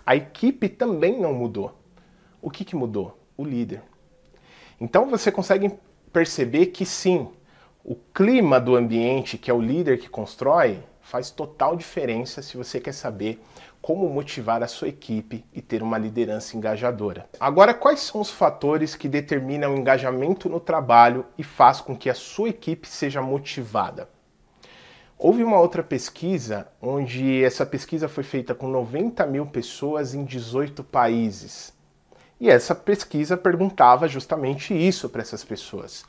a 0.06 0.16
equipe 0.16 0.70
também 0.70 1.20
não 1.20 1.34
mudou. 1.34 1.76
O 2.40 2.50
que, 2.50 2.64
que 2.64 2.74
mudou? 2.74 3.25
O 3.36 3.44
líder. 3.44 3.82
Então 4.80 5.08
você 5.08 5.30
consegue 5.32 5.72
perceber 6.12 6.66
que 6.66 6.84
sim, 6.84 7.28
o 7.84 7.94
clima 7.94 8.60
do 8.60 8.76
ambiente, 8.76 9.38
que 9.38 9.50
é 9.50 9.54
o 9.54 9.60
líder 9.60 9.98
que 9.98 10.08
constrói, 10.08 10.82
faz 11.00 11.30
total 11.30 11.76
diferença 11.76 12.42
se 12.42 12.56
você 12.56 12.80
quer 12.80 12.92
saber 12.92 13.40
como 13.80 14.08
motivar 14.08 14.62
a 14.62 14.66
sua 14.66 14.88
equipe 14.88 15.44
e 15.52 15.62
ter 15.62 15.80
uma 15.80 15.96
liderança 15.96 16.56
engajadora. 16.56 17.28
Agora, 17.38 17.72
quais 17.72 18.00
são 18.00 18.20
os 18.20 18.30
fatores 18.30 18.96
que 18.96 19.08
determinam 19.08 19.72
o 19.72 19.78
engajamento 19.78 20.48
no 20.48 20.58
trabalho 20.58 21.24
e 21.38 21.44
faz 21.44 21.80
com 21.80 21.96
que 21.96 22.10
a 22.10 22.14
sua 22.14 22.48
equipe 22.48 22.88
seja 22.88 23.22
motivada? 23.22 24.08
Houve 25.16 25.44
uma 25.44 25.60
outra 25.60 25.84
pesquisa, 25.84 26.66
onde 26.82 27.44
essa 27.44 27.64
pesquisa 27.64 28.08
foi 28.08 28.24
feita 28.24 28.54
com 28.54 28.66
90 28.66 29.24
mil 29.26 29.46
pessoas 29.46 30.12
em 30.14 30.24
18 30.24 30.82
países. 30.82 31.75
E 32.38 32.50
essa 32.50 32.74
pesquisa 32.74 33.36
perguntava 33.36 34.06
justamente 34.06 34.74
isso 34.74 35.08
para 35.08 35.22
essas 35.22 35.42
pessoas. 35.42 36.04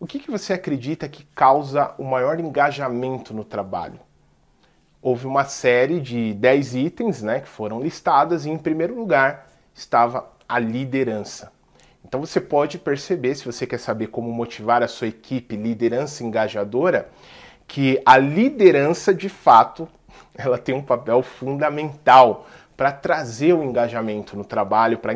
O 0.00 0.06
que, 0.06 0.18
que 0.18 0.30
você 0.30 0.52
acredita 0.52 1.08
que 1.08 1.24
causa 1.34 1.94
o 1.98 2.04
maior 2.04 2.40
engajamento 2.40 3.34
no 3.34 3.44
trabalho? 3.44 4.00
Houve 5.02 5.26
uma 5.26 5.44
série 5.44 6.00
de 6.00 6.34
10 6.34 6.74
itens 6.74 7.22
né, 7.22 7.40
que 7.40 7.48
foram 7.48 7.80
listadas 7.80 8.46
e, 8.46 8.50
em 8.50 8.58
primeiro 8.58 8.94
lugar, 8.94 9.48
estava 9.74 10.26
a 10.48 10.58
liderança. 10.58 11.52
Então 12.04 12.20
você 12.20 12.40
pode 12.40 12.78
perceber, 12.78 13.34
se 13.34 13.44
você 13.44 13.66
quer 13.66 13.78
saber 13.78 14.06
como 14.08 14.30
motivar 14.32 14.82
a 14.82 14.88
sua 14.88 15.08
equipe, 15.08 15.56
liderança 15.56 16.24
engajadora, 16.24 17.08
que 17.66 18.00
a 18.06 18.16
liderança, 18.16 19.12
de 19.12 19.28
fato, 19.28 19.88
ela 20.36 20.56
tem 20.56 20.74
um 20.74 20.82
papel 20.82 21.22
fundamental 21.22 22.46
para 22.76 22.92
trazer 22.92 23.54
o 23.54 23.64
engajamento 23.64 24.36
no 24.36 24.44
trabalho, 24.44 24.98
para 24.98 25.14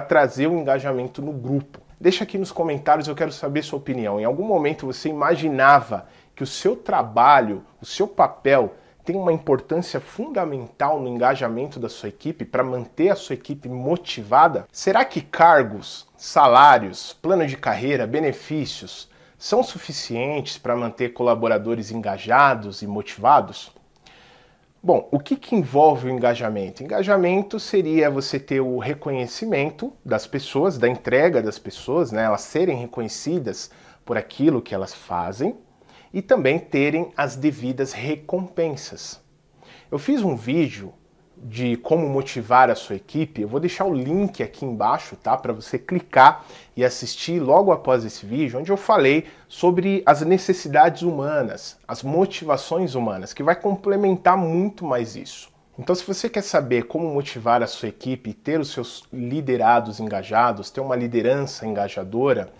trazer 0.00 0.46
o 0.46 0.58
engajamento 0.58 1.22
no 1.22 1.32
grupo. 1.32 1.80
Deixa 2.00 2.22
aqui 2.24 2.36
nos 2.36 2.52
comentários, 2.52 3.08
eu 3.08 3.14
quero 3.14 3.32
saber 3.32 3.62
sua 3.62 3.78
opinião. 3.78 4.20
Em 4.20 4.24
algum 4.24 4.44
momento 4.44 4.86
você 4.86 5.08
imaginava 5.08 6.06
que 6.36 6.42
o 6.42 6.46
seu 6.46 6.76
trabalho, 6.76 7.64
o 7.80 7.86
seu 7.86 8.06
papel 8.06 8.74
tem 9.04 9.16
uma 9.16 9.32
importância 9.32 9.98
fundamental 9.98 11.00
no 11.00 11.08
engajamento 11.08 11.80
da 11.80 11.88
sua 11.88 12.10
equipe 12.10 12.44
para 12.44 12.62
manter 12.62 13.08
a 13.08 13.16
sua 13.16 13.32
equipe 13.32 13.66
motivada? 13.66 14.68
Será 14.70 15.02
que 15.02 15.22
cargos, 15.22 16.06
salários, 16.16 17.14
plano 17.14 17.46
de 17.46 17.56
carreira, 17.56 18.06
benefícios 18.06 19.08
são 19.38 19.62
suficientes 19.62 20.58
para 20.58 20.76
manter 20.76 21.14
colaboradores 21.14 21.90
engajados 21.90 22.82
e 22.82 22.86
motivados? 22.86 23.72
Bom, 24.80 25.08
o 25.10 25.18
que, 25.18 25.34
que 25.34 25.56
envolve 25.56 26.06
o 26.06 26.10
engajamento? 26.10 26.84
Engajamento 26.84 27.58
seria 27.58 28.08
você 28.08 28.38
ter 28.38 28.60
o 28.60 28.78
reconhecimento 28.78 29.92
das 30.04 30.24
pessoas, 30.24 30.78
da 30.78 30.88
entrega 30.88 31.42
das 31.42 31.58
pessoas, 31.58 32.12
né, 32.12 32.22
elas 32.22 32.42
serem 32.42 32.76
reconhecidas 32.76 33.72
por 34.04 34.16
aquilo 34.16 34.62
que 34.62 34.72
elas 34.72 34.94
fazem 34.94 35.56
e 36.14 36.22
também 36.22 36.60
terem 36.60 37.12
as 37.16 37.34
devidas 37.34 37.92
recompensas. 37.92 39.20
Eu 39.90 39.98
fiz 39.98 40.22
um 40.22 40.36
vídeo 40.36 40.94
de 41.42 41.76
como 41.76 42.08
motivar 42.08 42.70
a 42.70 42.74
sua 42.74 42.96
equipe, 42.96 43.42
eu 43.42 43.48
vou 43.48 43.60
deixar 43.60 43.84
o 43.84 43.94
link 43.94 44.42
aqui 44.42 44.64
embaixo, 44.64 45.16
tá, 45.16 45.36
para 45.36 45.52
você 45.52 45.78
clicar 45.78 46.44
e 46.76 46.84
assistir 46.84 47.40
logo 47.40 47.72
após 47.72 48.04
esse 48.04 48.26
vídeo, 48.26 48.58
onde 48.58 48.70
eu 48.70 48.76
falei 48.76 49.26
sobre 49.48 50.02
as 50.04 50.22
necessidades 50.22 51.02
humanas, 51.02 51.78
as 51.86 52.02
motivações 52.02 52.94
humanas, 52.94 53.32
que 53.32 53.42
vai 53.42 53.54
complementar 53.54 54.36
muito 54.36 54.84
mais 54.84 55.16
isso. 55.16 55.50
Então, 55.78 55.94
se 55.94 56.04
você 56.04 56.28
quer 56.28 56.42
saber 56.42 56.84
como 56.84 57.08
motivar 57.12 57.62
a 57.62 57.66
sua 57.66 57.88
equipe, 57.88 58.32
ter 58.32 58.58
os 58.58 58.72
seus 58.72 59.04
liderados 59.12 60.00
engajados, 60.00 60.70
ter 60.70 60.80
uma 60.80 60.96
liderança 60.96 61.64
engajadora, 61.64 62.50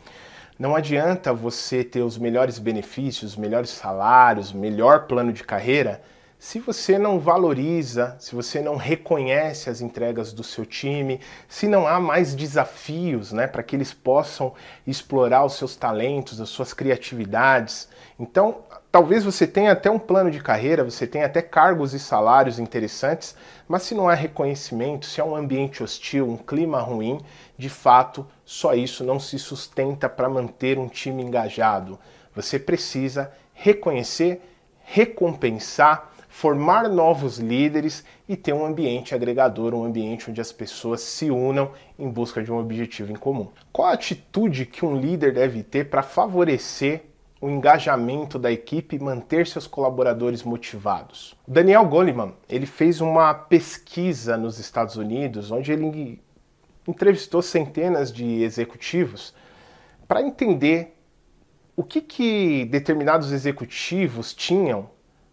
não 0.58 0.76
adianta 0.76 1.32
você 1.32 1.82
ter 1.82 2.02
os 2.02 2.16
melhores 2.16 2.58
benefícios, 2.58 3.36
melhores 3.36 3.70
salários, 3.70 4.52
melhor 4.52 5.06
plano 5.06 5.32
de 5.32 5.42
carreira 5.42 6.00
se 6.38 6.60
você 6.60 6.96
não 6.96 7.18
valoriza, 7.18 8.16
se 8.20 8.32
você 8.32 8.60
não 8.60 8.76
reconhece 8.76 9.68
as 9.68 9.80
entregas 9.80 10.32
do 10.32 10.44
seu 10.44 10.64
time, 10.64 11.20
se 11.48 11.66
não 11.66 11.84
há 11.84 11.98
mais 11.98 12.32
desafios 12.32 13.32
né, 13.32 13.48
para 13.48 13.62
que 13.62 13.74
eles 13.74 13.92
possam 13.92 14.54
explorar 14.86 15.44
os 15.44 15.54
seus 15.54 15.74
talentos, 15.74 16.40
as 16.40 16.48
suas 16.48 16.72
criatividades. 16.72 17.88
Então, 18.20 18.58
talvez 18.92 19.24
você 19.24 19.48
tenha 19.48 19.72
até 19.72 19.90
um 19.90 19.98
plano 19.98 20.30
de 20.30 20.40
carreira, 20.40 20.84
você 20.84 21.08
tenha 21.08 21.26
até 21.26 21.42
cargos 21.42 21.92
e 21.92 21.98
salários 21.98 22.60
interessantes, 22.60 23.34
mas 23.66 23.82
se 23.82 23.94
não 23.96 24.08
há 24.08 24.14
reconhecimento, 24.14 25.06
se 25.06 25.20
há 25.20 25.24
um 25.24 25.34
ambiente 25.34 25.82
hostil, 25.82 26.28
um 26.28 26.36
clima 26.36 26.80
ruim, 26.80 27.20
de 27.58 27.68
fato, 27.68 28.24
só 28.44 28.74
isso 28.74 29.02
não 29.02 29.18
se 29.18 29.40
sustenta 29.40 30.08
para 30.08 30.28
manter 30.28 30.78
um 30.78 30.86
time 30.86 31.20
engajado. 31.20 31.98
Você 32.32 32.60
precisa 32.60 33.32
reconhecer, 33.52 34.40
recompensar 34.84 36.12
formar 36.38 36.88
novos 36.88 37.38
líderes 37.38 38.04
e 38.28 38.36
ter 38.36 38.52
um 38.52 38.64
ambiente 38.64 39.12
agregador, 39.12 39.74
um 39.74 39.82
ambiente 39.82 40.30
onde 40.30 40.40
as 40.40 40.52
pessoas 40.52 41.00
se 41.00 41.32
unam 41.32 41.72
em 41.98 42.08
busca 42.08 42.40
de 42.40 42.52
um 42.52 42.60
objetivo 42.60 43.10
em 43.10 43.16
comum. 43.16 43.48
Qual 43.72 43.88
a 43.88 43.94
atitude 43.94 44.64
que 44.64 44.84
um 44.84 44.96
líder 45.00 45.32
deve 45.34 45.64
ter 45.64 45.90
para 45.90 46.00
favorecer 46.00 47.06
o 47.40 47.50
engajamento 47.50 48.38
da 48.38 48.52
equipe 48.52 48.94
e 48.94 49.00
manter 49.00 49.48
seus 49.48 49.66
colaboradores 49.66 50.44
motivados? 50.44 51.36
Daniel 51.44 51.84
Goleman, 51.86 52.32
ele 52.48 52.66
fez 52.66 53.00
uma 53.00 53.34
pesquisa 53.34 54.36
nos 54.36 54.60
Estados 54.60 54.94
Unidos 54.94 55.50
onde 55.50 55.72
ele 55.72 56.22
entrevistou 56.86 57.42
centenas 57.42 58.12
de 58.12 58.44
executivos 58.44 59.34
para 60.06 60.22
entender 60.22 60.96
o 61.74 61.82
que, 61.82 62.00
que 62.00 62.64
determinados 62.66 63.32
executivos 63.32 64.32
tinham 64.32 64.88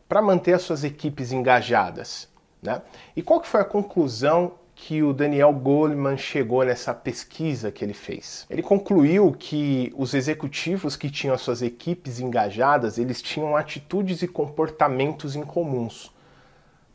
para 0.08 0.22
manter 0.22 0.54
as 0.54 0.62
suas 0.62 0.84
equipes 0.84 1.32
engajadas. 1.32 2.28
Né? 2.62 2.82
E 3.16 3.22
qual 3.22 3.40
que 3.40 3.48
foi 3.48 3.62
a 3.62 3.66
conclusão 3.66 4.54
que 4.74 5.02
o 5.02 5.14
Daniel 5.14 5.54
Goleman 5.54 6.18
chegou 6.18 6.64
nessa 6.66 6.94
pesquisa 6.94 7.72
que 7.72 7.84
ele 7.84 7.94
fez? 7.94 8.46
Ele 8.50 8.62
concluiu 8.62 9.32
que 9.32 9.94
os 9.96 10.14
executivos 10.14 10.96
que 10.96 11.10
tinham 11.10 11.34
as 11.34 11.42
suas 11.42 11.62
equipes 11.62 12.20
engajadas, 12.20 12.98
eles 12.98 13.22
tinham 13.22 13.56
atitudes 13.56 14.22
e 14.22 14.28
comportamentos 14.28 15.36
incomuns. 15.36 16.14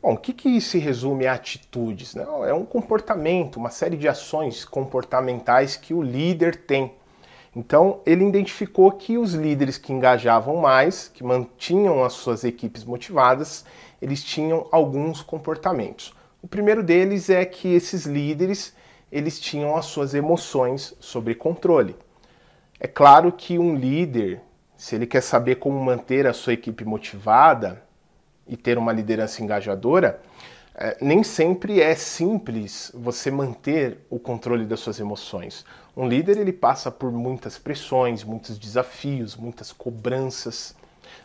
Bom, 0.01 0.13
o 0.13 0.17
que, 0.17 0.33
que 0.33 0.59
se 0.59 0.79
resume 0.79 1.27
a 1.27 1.33
atitudes? 1.33 2.15
Não, 2.15 2.43
é 2.43 2.51
um 2.51 2.65
comportamento, 2.65 3.57
uma 3.57 3.69
série 3.69 3.95
de 3.95 4.07
ações 4.07 4.65
comportamentais 4.65 5.75
que 5.75 5.93
o 5.93 6.01
líder 6.01 6.65
tem. 6.65 6.93
Então, 7.55 7.99
ele 8.05 8.25
identificou 8.25 8.91
que 8.91 9.17
os 9.17 9.33
líderes 9.33 9.77
que 9.77 9.91
engajavam 9.91 10.55
mais, 10.57 11.09
que 11.09 11.23
mantinham 11.23 12.03
as 12.03 12.13
suas 12.13 12.43
equipes 12.43 12.83
motivadas, 12.83 13.65
eles 14.01 14.23
tinham 14.23 14.67
alguns 14.71 15.21
comportamentos. 15.21 16.13
O 16.41 16.47
primeiro 16.47 16.81
deles 16.81 17.29
é 17.29 17.43
que 17.43 17.73
esses 17.73 18.05
líderes, 18.05 18.73
eles 19.11 19.39
tinham 19.39 19.75
as 19.75 19.85
suas 19.85 20.13
emoções 20.13 20.95
sob 20.99 21.35
controle. 21.35 21.95
É 22.79 22.87
claro 22.87 23.31
que 23.31 23.59
um 23.59 23.75
líder, 23.75 24.41
se 24.77 24.95
ele 24.95 25.05
quer 25.05 25.21
saber 25.21 25.55
como 25.55 25.77
manter 25.83 26.25
a 26.25 26.33
sua 26.33 26.53
equipe 26.53 26.85
motivada, 26.85 27.83
e 28.51 28.57
ter 28.57 28.77
uma 28.77 28.91
liderança 28.91 29.41
engajadora, 29.41 30.21
é, 30.73 30.97
nem 31.01 31.23
sempre 31.23 31.81
é 31.81 31.93
simples 31.95 32.91
você 32.93 33.29
manter 33.29 33.99
o 34.09 34.17
controle 34.17 34.65
das 34.65 34.79
suas 34.79 34.99
emoções. 34.99 35.65
Um 35.95 36.07
líder 36.07 36.37
ele 36.37 36.53
passa 36.53 36.89
por 36.89 37.11
muitas 37.11 37.57
pressões, 37.57 38.23
muitos 38.23 38.57
desafios, 38.57 39.35
muitas 39.35 39.71
cobranças, 39.71 40.75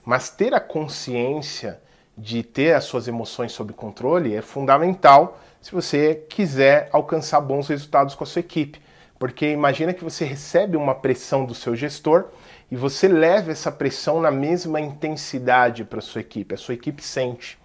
mas 0.05 0.31
ter 0.31 0.53
a 0.53 0.61
consciência 0.61 1.81
de 2.19 2.43
ter 2.43 2.75
as 2.75 2.85
suas 2.85 3.07
emoções 3.07 3.53
sob 3.53 3.73
controle 3.73 4.35
é 4.35 4.43
fundamental 4.43 5.39
se 5.61 5.71
você 5.73 6.25
quiser 6.29 6.89
alcançar 6.93 7.41
bons 7.41 7.69
resultados 7.69 8.15
com 8.15 8.25
a 8.25 8.27
sua 8.27 8.41
equipe. 8.41 8.81
Porque 9.19 9.51
imagina 9.51 9.95
que 9.95 10.05
você 10.05 10.25
recebe 10.25 10.77
uma 10.77 10.95
pressão 10.95 11.45
do 11.45 11.55
seu 11.55 11.75
gestor 11.75 12.27
e 12.71 12.77
você 12.77 13.09
leva 13.09 13.51
essa 13.51 13.73
pressão 13.73 14.21
na 14.21 14.31
mesma 14.31 14.81
intensidade 14.81 15.85
para 15.85 16.01
a 16.01 16.03
sua 16.03 16.21
equipe. 16.21 16.55
A 16.55 16.59
sua 16.59 16.75
equipe 16.75 17.03
sente, 17.03 17.59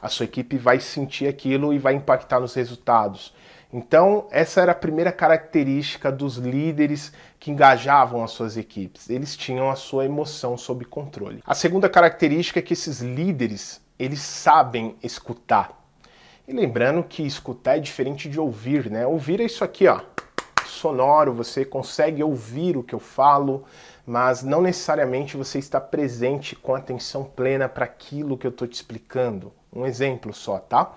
a 0.00 0.08
sua 0.08 0.24
equipe 0.24 0.56
vai 0.56 0.80
sentir 0.80 1.26
aquilo 1.26 1.72
e 1.72 1.78
vai 1.78 1.94
impactar 1.94 2.40
nos 2.40 2.54
resultados. 2.54 3.34
Então, 3.72 4.26
essa 4.30 4.60
era 4.60 4.72
a 4.72 4.76
primeira 4.76 5.10
característica 5.10 6.10
dos 6.12 6.36
líderes 6.36 7.12
que 7.38 7.50
engajavam 7.50 8.22
as 8.22 8.30
suas 8.30 8.56
equipes. 8.56 9.10
Eles 9.10 9.36
tinham 9.36 9.70
a 9.70 9.76
sua 9.76 10.04
emoção 10.04 10.56
sob 10.56 10.84
controle. 10.84 11.42
A 11.44 11.54
segunda 11.54 11.88
característica 11.88 12.60
é 12.60 12.62
que 12.62 12.72
esses 12.72 13.00
líderes, 13.00 13.80
eles 13.98 14.20
sabem 14.20 14.96
escutar. 15.02 15.84
E 16.46 16.52
lembrando 16.52 17.02
que 17.02 17.26
escutar 17.26 17.76
é 17.76 17.80
diferente 17.80 18.28
de 18.28 18.38
ouvir, 18.38 18.88
né? 18.88 19.06
Ouvir 19.06 19.40
é 19.40 19.44
isso 19.44 19.64
aqui, 19.64 19.88
ó 19.88 20.00
sonoro, 20.76 21.32
você 21.32 21.64
consegue 21.64 22.22
ouvir 22.22 22.76
o 22.76 22.82
que 22.82 22.94
eu 22.94 23.00
falo, 23.00 23.64
mas 24.06 24.42
não 24.42 24.60
necessariamente 24.60 25.36
você 25.36 25.58
está 25.58 25.80
presente 25.80 26.54
com 26.54 26.74
atenção 26.74 27.24
plena 27.24 27.68
para 27.68 27.84
aquilo 27.84 28.36
que 28.36 28.46
eu 28.46 28.50
estou 28.50 28.68
te 28.68 28.74
explicando. 28.74 29.52
Um 29.76 29.86
exemplo 29.86 30.32
só, 30.32 30.58
tá? 30.58 30.96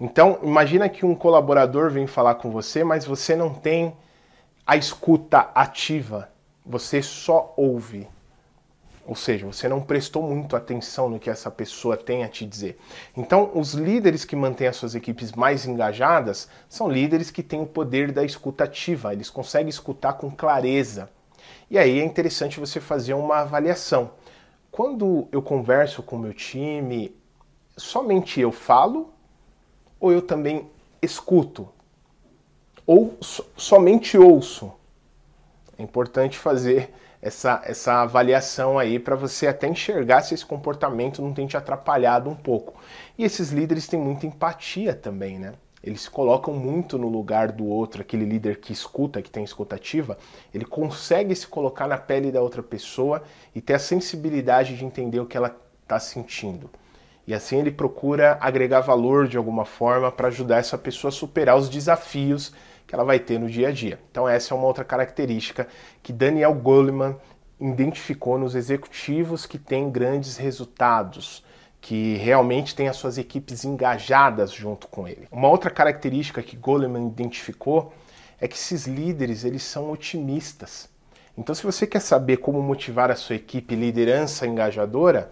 Então, 0.00 0.40
imagina 0.42 0.88
que 0.88 1.06
um 1.06 1.14
colaborador 1.14 1.90
vem 1.90 2.06
falar 2.06 2.34
com 2.34 2.50
você, 2.50 2.84
mas 2.84 3.04
você 3.04 3.34
não 3.34 3.54
tem 3.54 3.94
a 4.66 4.76
escuta 4.76 5.50
ativa, 5.54 6.28
você 6.64 7.00
só 7.00 7.54
ouve. 7.56 8.08
Ou 9.06 9.14
seja, 9.14 9.46
você 9.46 9.68
não 9.68 9.80
prestou 9.80 10.20
muito 10.20 10.56
atenção 10.56 11.08
no 11.08 11.20
que 11.20 11.30
essa 11.30 11.48
pessoa 11.48 11.96
tem 11.96 12.24
a 12.24 12.28
te 12.28 12.44
dizer. 12.44 12.76
Então, 13.16 13.52
os 13.54 13.72
líderes 13.72 14.24
que 14.24 14.34
mantêm 14.34 14.66
as 14.66 14.74
suas 14.74 14.96
equipes 14.96 15.30
mais 15.32 15.64
engajadas 15.64 16.48
são 16.68 16.90
líderes 16.90 17.30
que 17.30 17.42
têm 17.42 17.60
o 17.60 17.66
poder 17.66 18.10
da 18.10 18.24
escuta 18.24 18.64
ativa, 18.64 19.12
eles 19.12 19.30
conseguem 19.30 19.68
escutar 19.68 20.14
com 20.14 20.28
clareza. 20.28 21.08
E 21.70 21.78
aí 21.78 22.00
é 22.00 22.04
interessante 22.04 22.58
você 22.58 22.80
fazer 22.80 23.14
uma 23.14 23.38
avaliação. 23.38 24.10
Quando 24.72 25.28
eu 25.30 25.40
converso 25.40 26.02
com 26.02 26.16
o 26.16 26.18
meu 26.18 26.34
time, 26.34 27.16
somente 27.76 28.40
eu 28.40 28.50
falo 28.50 29.12
ou 30.00 30.12
eu 30.12 30.22
também 30.22 30.70
escuto? 31.02 31.68
Ou 32.86 33.16
somente 33.20 34.16
ouço? 34.16 34.72
É 35.78 35.82
importante 35.82 36.38
fazer 36.38 36.92
essa, 37.20 37.60
essa 37.64 38.02
avaliação 38.02 38.78
aí 38.78 38.98
para 38.98 39.16
você 39.16 39.46
até 39.46 39.68
enxergar 39.68 40.22
se 40.22 40.34
esse 40.34 40.46
comportamento 40.46 41.20
não 41.20 41.32
tem 41.32 41.46
te 41.46 41.56
atrapalhado 41.56 42.30
um 42.30 42.34
pouco. 42.34 42.80
E 43.18 43.24
esses 43.24 43.50
líderes 43.50 43.86
têm 43.86 43.98
muita 43.98 44.26
empatia 44.26 44.94
também, 44.94 45.38
né? 45.38 45.54
Eles 45.82 46.02
se 46.02 46.10
colocam 46.10 46.54
muito 46.54 46.98
no 46.98 47.08
lugar 47.08 47.52
do 47.52 47.64
outro, 47.66 48.00
aquele 48.00 48.24
líder 48.24 48.60
que 48.60 48.72
escuta, 48.72 49.22
que 49.22 49.30
tem 49.30 49.44
escutativa, 49.44 50.18
ele 50.52 50.64
consegue 50.64 51.34
se 51.34 51.46
colocar 51.46 51.86
na 51.86 51.96
pele 51.96 52.32
da 52.32 52.40
outra 52.40 52.62
pessoa 52.62 53.22
e 53.54 53.60
ter 53.60 53.74
a 53.74 53.78
sensibilidade 53.78 54.76
de 54.76 54.84
entender 54.84 55.20
o 55.20 55.26
que 55.26 55.36
ela 55.36 55.54
está 55.82 56.00
sentindo. 56.00 56.68
E 57.26 57.34
assim 57.34 57.58
ele 57.58 57.70
procura 57.70 58.38
agregar 58.40 58.80
valor 58.80 59.26
de 59.26 59.36
alguma 59.36 59.64
forma 59.64 60.12
para 60.12 60.28
ajudar 60.28 60.58
essa 60.58 60.78
pessoa 60.78 61.08
a 61.08 61.12
superar 61.12 61.56
os 61.56 61.68
desafios 61.68 62.52
que 62.86 62.94
ela 62.94 63.04
vai 63.04 63.18
ter 63.18 63.38
no 63.38 63.50
dia 63.50 63.68
a 63.68 63.72
dia. 63.72 63.98
Então 64.10 64.28
essa 64.28 64.54
é 64.54 64.56
uma 64.56 64.66
outra 64.66 64.84
característica 64.84 65.66
que 66.02 66.12
Daniel 66.12 66.54
Goleman 66.54 67.16
identificou 67.60 68.38
nos 68.38 68.54
executivos 68.54 69.44
que 69.46 69.58
têm 69.58 69.90
grandes 69.90 70.36
resultados, 70.36 71.44
que 71.80 72.16
realmente 72.16 72.74
têm 72.74 72.88
as 72.88 72.96
suas 72.96 73.18
equipes 73.18 73.64
engajadas 73.64 74.52
junto 74.52 74.86
com 74.86 75.08
ele. 75.08 75.26
Uma 75.32 75.48
outra 75.48 75.70
característica 75.70 76.42
que 76.42 76.56
Goleman 76.56 77.08
identificou 77.08 77.92
é 78.40 78.46
que 78.46 78.56
esses 78.56 78.86
líderes 78.86 79.44
eles 79.44 79.62
são 79.62 79.90
otimistas. 79.90 80.88
Então, 81.38 81.54
se 81.54 81.62
você 81.62 81.86
quer 81.86 82.00
saber 82.00 82.38
como 82.38 82.62
motivar 82.62 83.10
a 83.10 83.16
sua 83.16 83.36
equipe 83.36 83.74
liderança 83.74 84.46
engajadora, 84.46 85.30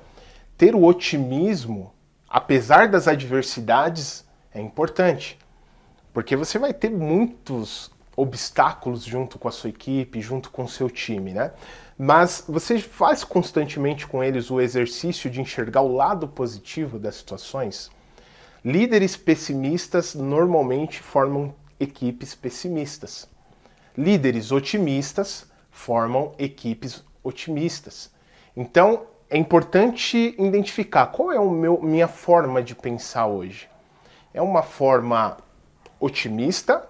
ter 0.57 0.75
o 0.75 0.85
otimismo, 0.85 1.93
apesar 2.29 2.89
das 2.89 3.09
adversidades, 3.09 4.25
é 4.53 4.61
importante. 4.61 5.39
Porque 6.13 6.37
você 6.37 6.59
vai 6.59 6.73
ter 6.73 6.91
muitos 6.91 7.91
obstáculos 8.17 9.05
junto 9.05 9.39
com 9.39 9.49
a 9.49 9.53
sua 9.53 9.71
equipe, 9.71 10.21
junto 10.21 10.51
com 10.51 10.65
o 10.65 10.69
seu 10.69 10.89
time, 10.89 11.33
né? 11.33 11.53
Mas 11.99 12.45
você 12.49 12.79
faz 12.79 13.25
constantemente 13.25 14.07
com 14.07 14.23
eles 14.23 14.51
o 14.51 14.61
exercício 14.61 15.29
de 15.29 15.41
enxergar 15.41 15.81
o 15.81 15.95
lado 15.95 16.29
positivo 16.29 16.99
das 16.99 17.17
situações. 17.17 17.91
Líderes 18.65 19.17
pessimistas 19.17 20.15
normalmente 20.15 21.01
formam 21.01 21.55
equipes 21.79 22.35
pessimistas. 22.35 23.29
Líderes 23.97 24.51
otimistas 24.51 25.47
formam 25.71 26.33
equipes 26.39 27.05
otimistas. 27.23 28.11
Então, 28.57 29.07
é 29.31 29.39
importante 29.39 30.35
identificar 30.39 31.07
qual 31.07 31.33
é 31.33 31.37
a 31.37 31.81
minha 31.83 32.09
forma 32.09 32.63
de 32.63 32.75
pensar 32.75 33.27
hoje. 33.27 33.69
É 34.33 34.43
uma 34.43 34.63
forma 34.63 35.37
otimista 35.99 36.87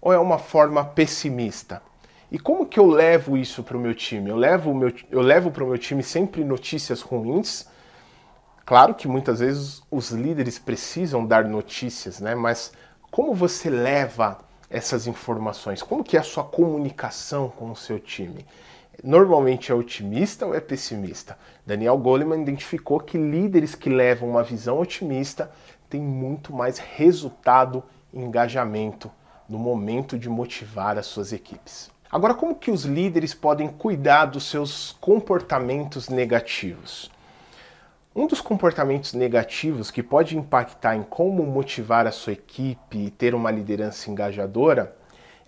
ou 0.00 0.12
é 0.12 0.18
uma 0.18 0.38
forma 0.38 0.84
pessimista? 0.84 1.82
E 2.30 2.38
como 2.38 2.66
que 2.66 2.78
eu 2.78 2.86
levo 2.86 3.36
isso 3.36 3.62
para 3.62 3.76
o 3.76 3.80
meu 3.80 3.94
time? 3.94 4.30
Eu 4.30 4.36
levo, 4.36 4.72
meu, 4.72 4.92
eu 5.10 5.20
levo 5.20 5.50
para 5.50 5.64
o 5.64 5.66
meu 5.66 5.78
time 5.78 6.02
sempre 6.02 6.44
notícias 6.44 7.00
ruins. 7.00 7.66
Claro 8.64 8.94
que 8.94 9.08
muitas 9.08 9.40
vezes 9.40 9.82
os 9.90 10.10
líderes 10.10 10.58
precisam 10.58 11.26
dar 11.26 11.44
notícias, 11.44 12.20
né? 12.20 12.36
Mas 12.36 12.72
como 13.10 13.34
você 13.34 13.68
leva 13.68 14.38
essas 14.68 15.08
informações? 15.08 15.82
Como 15.82 16.04
que 16.04 16.16
é 16.16 16.20
a 16.20 16.22
sua 16.22 16.44
comunicação 16.44 17.48
com 17.48 17.72
o 17.72 17.76
seu 17.76 17.98
time? 17.98 18.46
Normalmente 19.02 19.72
é 19.72 19.74
otimista 19.74 20.46
ou 20.46 20.54
é 20.54 20.60
pessimista? 20.60 21.38
Daniel 21.64 21.96
Goleman 21.96 22.42
identificou 22.42 23.00
que 23.00 23.16
líderes 23.16 23.74
que 23.74 23.88
levam 23.88 24.30
uma 24.30 24.42
visão 24.42 24.78
otimista 24.78 25.50
têm 25.88 26.00
muito 26.00 26.52
mais 26.52 26.78
resultado 26.78 27.82
engajamento 28.12 29.10
no 29.48 29.58
momento 29.58 30.18
de 30.18 30.28
motivar 30.28 30.98
as 30.98 31.06
suas 31.06 31.32
equipes. 31.32 31.90
Agora, 32.10 32.34
como 32.34 32.56
que 32.56 32.70
os 32.70 32.84
líderes 32.84 33.34
podem 33.34 33.68
cuidar 33.68 34.26
dos 34.26 34.44
seus 34.44 34.96
comportamentos 35.00 36.08
negativos? 36.08 37.10
Um 38.14 38.26
dos 38.26 38.40
comportamentos 38.40 39.12
negativos 39.12 39.90
que 39.90 40.02
pode 40.02 40.36
impactar 40.36 40.96
em 40.96 41.04
como 41.04 41.44
motivar 41.44 42.08
a 42.08 42.12
sua 42.12 42.32
equipe 42.32 42.98
e 42.98 43.10
ter 43.10 43.34
uma 43.34 43.50
liderança 43.50 44.10
engajadora 44.10 44.96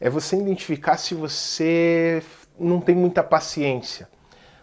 é 0.00 0.08
você 0.08 0.36
identificar 0.36 0.96
se 0.96 1.14
você 1.14 2.22
não 2.58 2.80
tem 2.80 2.94
muita 2.94 3.22
paciência 3.22 4.08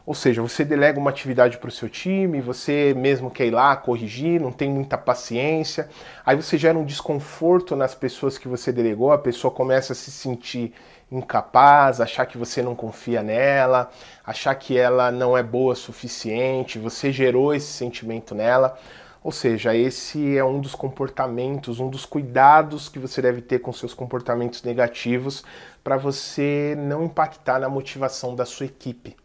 ou 0.09 0.15
seja, 0.15 0.41
você 0.41 0.65
delega 0.65 0.99
uma 0.99 1.11
atividade 1.11 1.59
para 1.59 1.67
o 1.67 1.71
seu 1.71 1.87
time, 1.87 2.41
você 2.41 2.95
mesmo 2.97 3.29
quer 3.29 3.45
ir 3.45 3.51
lá 3.51 3.75
corrigir, 3.75 4.41
não 4.41 4.51
tem 4.51 4.67
muita 4.67 4.97
paciência, 4.97 5.87
aí 6.25 6.35
você 6.35 6.57
gera 6.57 6.75
um 6.75 6.83
desconforto 6.83 7.75
nas 7.75 7.93
pessoas 7.93 8.35
que 8.35 8.47
você 8.47 8.71
delegou, 8.71 9.11
a 9.11 9.19
pessoa 9.19 9.53
começa 9.53 9.93
a 9.93 9.95
se 9.95 10.09
sentir 10.09 10.73
incapaz, 11.11 12.01
achar 12.01 12.25
que 12.25 12.39
você 12.39 12.59
não 12.63 12.73
confia 12.73 13.21
nela, 13.21 13.91
achar 14.25 14.55
que 14.55 14.75
ela 14.75 15.11
não 15.11 15.37
é 15.37 15.43
boa 15.43 15.73
o 15.73 15.75
suficiente, 15.75 16.79
você 16.79 17.11
gerou 17.11 17.53
esse 17.53 17.71
sentimento 17.71 18.33
nela. 18.33 18.79
Ou 19.21 19.31
seja, 19.31 19.75
esse 19.75 20.35
é 20.35 20.43
um 20.43 20.59
dos 20.59 20.73
comportamentos, 20.73 21.79
um 21.79 21.87
dos 21.87 22.03
cuidados 22.03 22.89
que 22.89 22.97
você 22.97 23.21
deve 23.21 23.41
ter 23.41 23.59
com 23.59 23.71
seus 23.71 23.93
comportamentos 23.93 24.63
negativos 24.63 25.43
para 25.83 25.97
você 25.97 26.75
não 26.77 27.05
impactar 27.05 27.59
na 27.59 27.69
motivação 27.69 28.35
da 28.35 28.45
sua 28.45 28.65
equipe. 28.65 29.15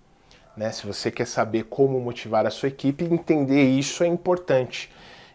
Né? 0.57 0.71
Se 0.71 0.87
você 0.87 1.11
quer 1.11 1.27
saber 1.27 1.65
como 1.65 2.01
motivar 2.01 2.47
a 2.47 2.51
sua 2.51 2.69
equipe, 2.69 3.05
entender 3.05 3.65
isso 3.65 4.05
é 4.05 4.07
importante. 4.07 4.91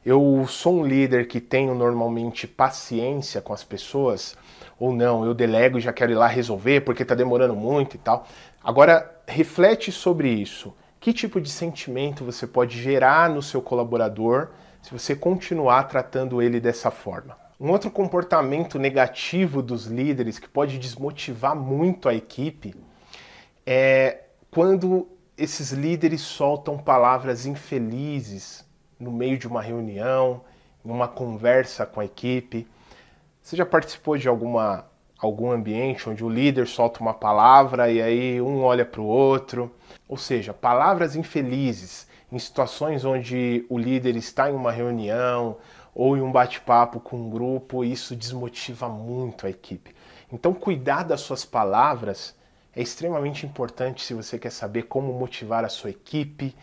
eu 0.05 0.45
sou 0.47 0.79
um 0.79 0.86
líder 0.86 1.27
que 1.27 1.41
tenho 1.41 1.75
normalmente 1.75 2.47
paciência 2.47 3.41
com 3.41 3.53
as 3.53 3.63
pessoas, 3.63 4.36
ou 4.79 4.93
não, 4.93 5.25
eu 5.25 5.34
delego 5.34 5.77
e 5.77 5.82
já 5.82 5.91
quero 5.91 6.13
ir 6.13 6.15
lá 6.15 6.25
resolver 6.25 6.82
porque 6.82 7.03
está 7.03 7.13
demorando 7.13 7.55
muito 7.55 7.95
e 7.95 7.99
tal. 7.99 8.25
Agora, 8.63 9.13
reflete 9.27 9.91
sobre 9.91 10.29
isso. 10.29 10.73
Que 10.99 11.13
tipo 11.13 11.39
de 11.39 11.49
sentimento 11.49 12.25
você 12.25 12.47
pode 12.47 12.82
gerar 12.82 13.29
no 13.29 13.41
seu 13.41 13.62
colaborador 13.62 14.49
se 14.82 14.91
você 14.91 15.15
continuar 15.15 15.84
tratando 15.84 16.41
ele 16.41 16.60
dessa 16.60 16.89
forma? 16.89 17.48
Um 17.60 17.72
outro 17.72 17.91
comportamento 17.91 18.80
negativo 18.80 19.62
dos 19.62 19.86
líderes 19.86 20.39
que 20.39 20.48
pode 20.48 20.80
desmotivar 20.80 21.54
muito 21.54 22.08
a 22.08 22.13
equipe 22.13 22.74
é 23.65 24.24
quando 24.50 25.10
esses 25.38 25.74
líderes 25.74 26.22
soltam 26.22 26.78
palavras 26.78 27.45
infelizes 27.45 28.65
no 28.98 29.12
meio 29.12 29.38
de 29.38 29.45
uma 29.45 29.62
reunião, 29.62 30.41
em 30.86 30.89
uma 30.89 31.10
conversa 31.10 31.86
com 31.86 32.00
a 32.00 32.06
equipe. 32.06 32.65
Você 33.41 33.58
já 33.58 33.65
participou 33.65 34.17
de 34.17 34.30
alguma 34.30 34.86
algum 35.19 35.52
ambiente 35.52 36.10
onde 36.10 36.24
o 36.24 36.30
líder 36.30 36.65
solta 36.65 37.02
uma 37.02 37.13
palavra 37.13 37.91
e 37.91 38.02
aí 38.02 38.41
um 38.41 38.62
olha 38.62 38.86
para 38.86 39.02
o 39.02 39.06
outro? 39.06 39.69
Ou 40.08 40.15
seja, 40.15 40.54
palavras 40.54 41.13
infelizes 41.13 42.08
em 42.32 42.39
situações 42.39 43.04
onde 43.04 43.65
o 43.69 43.78
líder 43.78 44.15
está 44.15 44.50
em 44.50 44.54
uma 44.54 44.72
reunião 44.72 45.58
ou 46.01 46.15
em 46.15 46.21
um 46.21 46.31
bate-papo 46.31 46.97
com 47.01 47.17
um 47.17 47.29
grupo, 47.29 47.83
isso 47.83 48.15
desmotiva 48.15 48.88
muito 48.88 49.45
a 49.45 49.49
equipe. 49.49 49.93
Então, 50.31 50.53
cuidar 50.53 51.03
das 51.03 51.19
suas 51.19 51.43
palavras 51.43 52.33
é 52.73 52.81
extremamente 52.81 53.45
importante 53.45 54.01
se 54.05 54.13
você 54.13 54.39
quer 54.39 54.49
saber 54.49 54.83
como 54.83 55.12
motivar 55.12 55.65
a 55.65 55.67
sua 55.67 55.89
equipe 55.89 56.55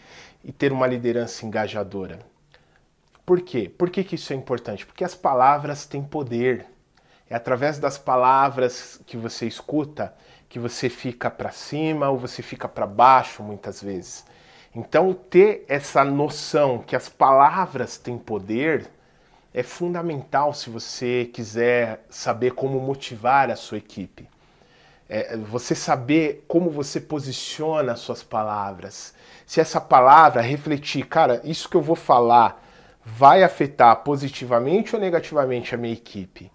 e 0.42 0.50
ter 0.50 0.72
uma 0.72 0.86
liderança 0.86 1.44
engajadora. 1.44 2.20
Por 3.26 3.42
quê? 3.42 3.68
Por 3.68 3.90
que, 3.90 4.04
que 4.04 4.14
isso 4.14 4.32
é 4.32 4.36
importante? 4.36 4.86
Porque 4.86 5.04
as 5.04 5.14
palavras 5.14 5.84
têm 5.84 6.02
poder. 6.02 6.64
É 7.28 7.34
através 7.34 7.78
das 7.78 7.98
palavras 7.98 9.02
que 9.04 9.18
você 9.18 9.46
escuta 9.46 10.14
que 10.48 10.58
você 10.58 10.88
fica 10.88 11.28
para 11.30 11.50
cima 11.50 12.08
ou 12.08 12.16
você 12.16 12.40
fica 12.40 12.66
para 12.66 12.86
baixo 12.86 13.42
muitas 13.42 13.82
vezes. 13.82 14.24
Então, 14.74 15.12
ter 15.12 15.66
essa 15.68 16.02
noção 16.02 16.78
que 16.78 16.96
as 16.96 17.10
palavras 17.10 17.98
têm 17.98 18.16
poder 18.16 18.95
é 19.56 19.62
fundamental 19.62 20.52
se 20.52 20.68
você 20.68 21.30
quiser 21.32 22.04
saber 22.10 22.52
como 22.52 22.78
motivar 22.78 23.50
a 23.50 23.56
sua 23.56 23.78
equipe. 23.78 24.28
É, 25.08 25.34
você 25.34 25.74
saber 25.74 26.44
como 26.46 26.68
você 26.68 27.00
posiciona 27.00 27.92
as 27.92 28.00
suas 28.00 28.22
palavras. 28.22 29.14
Se 29.46 29.58
essa 29.58 29.80
palavra 29.80 30.42
refletir, 30.42 31.06
cara, 31.06 31.40
isso 31.42 31.70
que 31.70 31.76
eu 31.76 31.80
vou 31.80 31.96
falar 31.96 32.62
vai 33.02 33.42
afetar 33.42 33.96
positivamente 34.04 34.94
ou 34.94 35.00
negativamente 35.00 35.74
a 35.74 35.78
minha 35.78 35.94
equipe? 35.94 36.52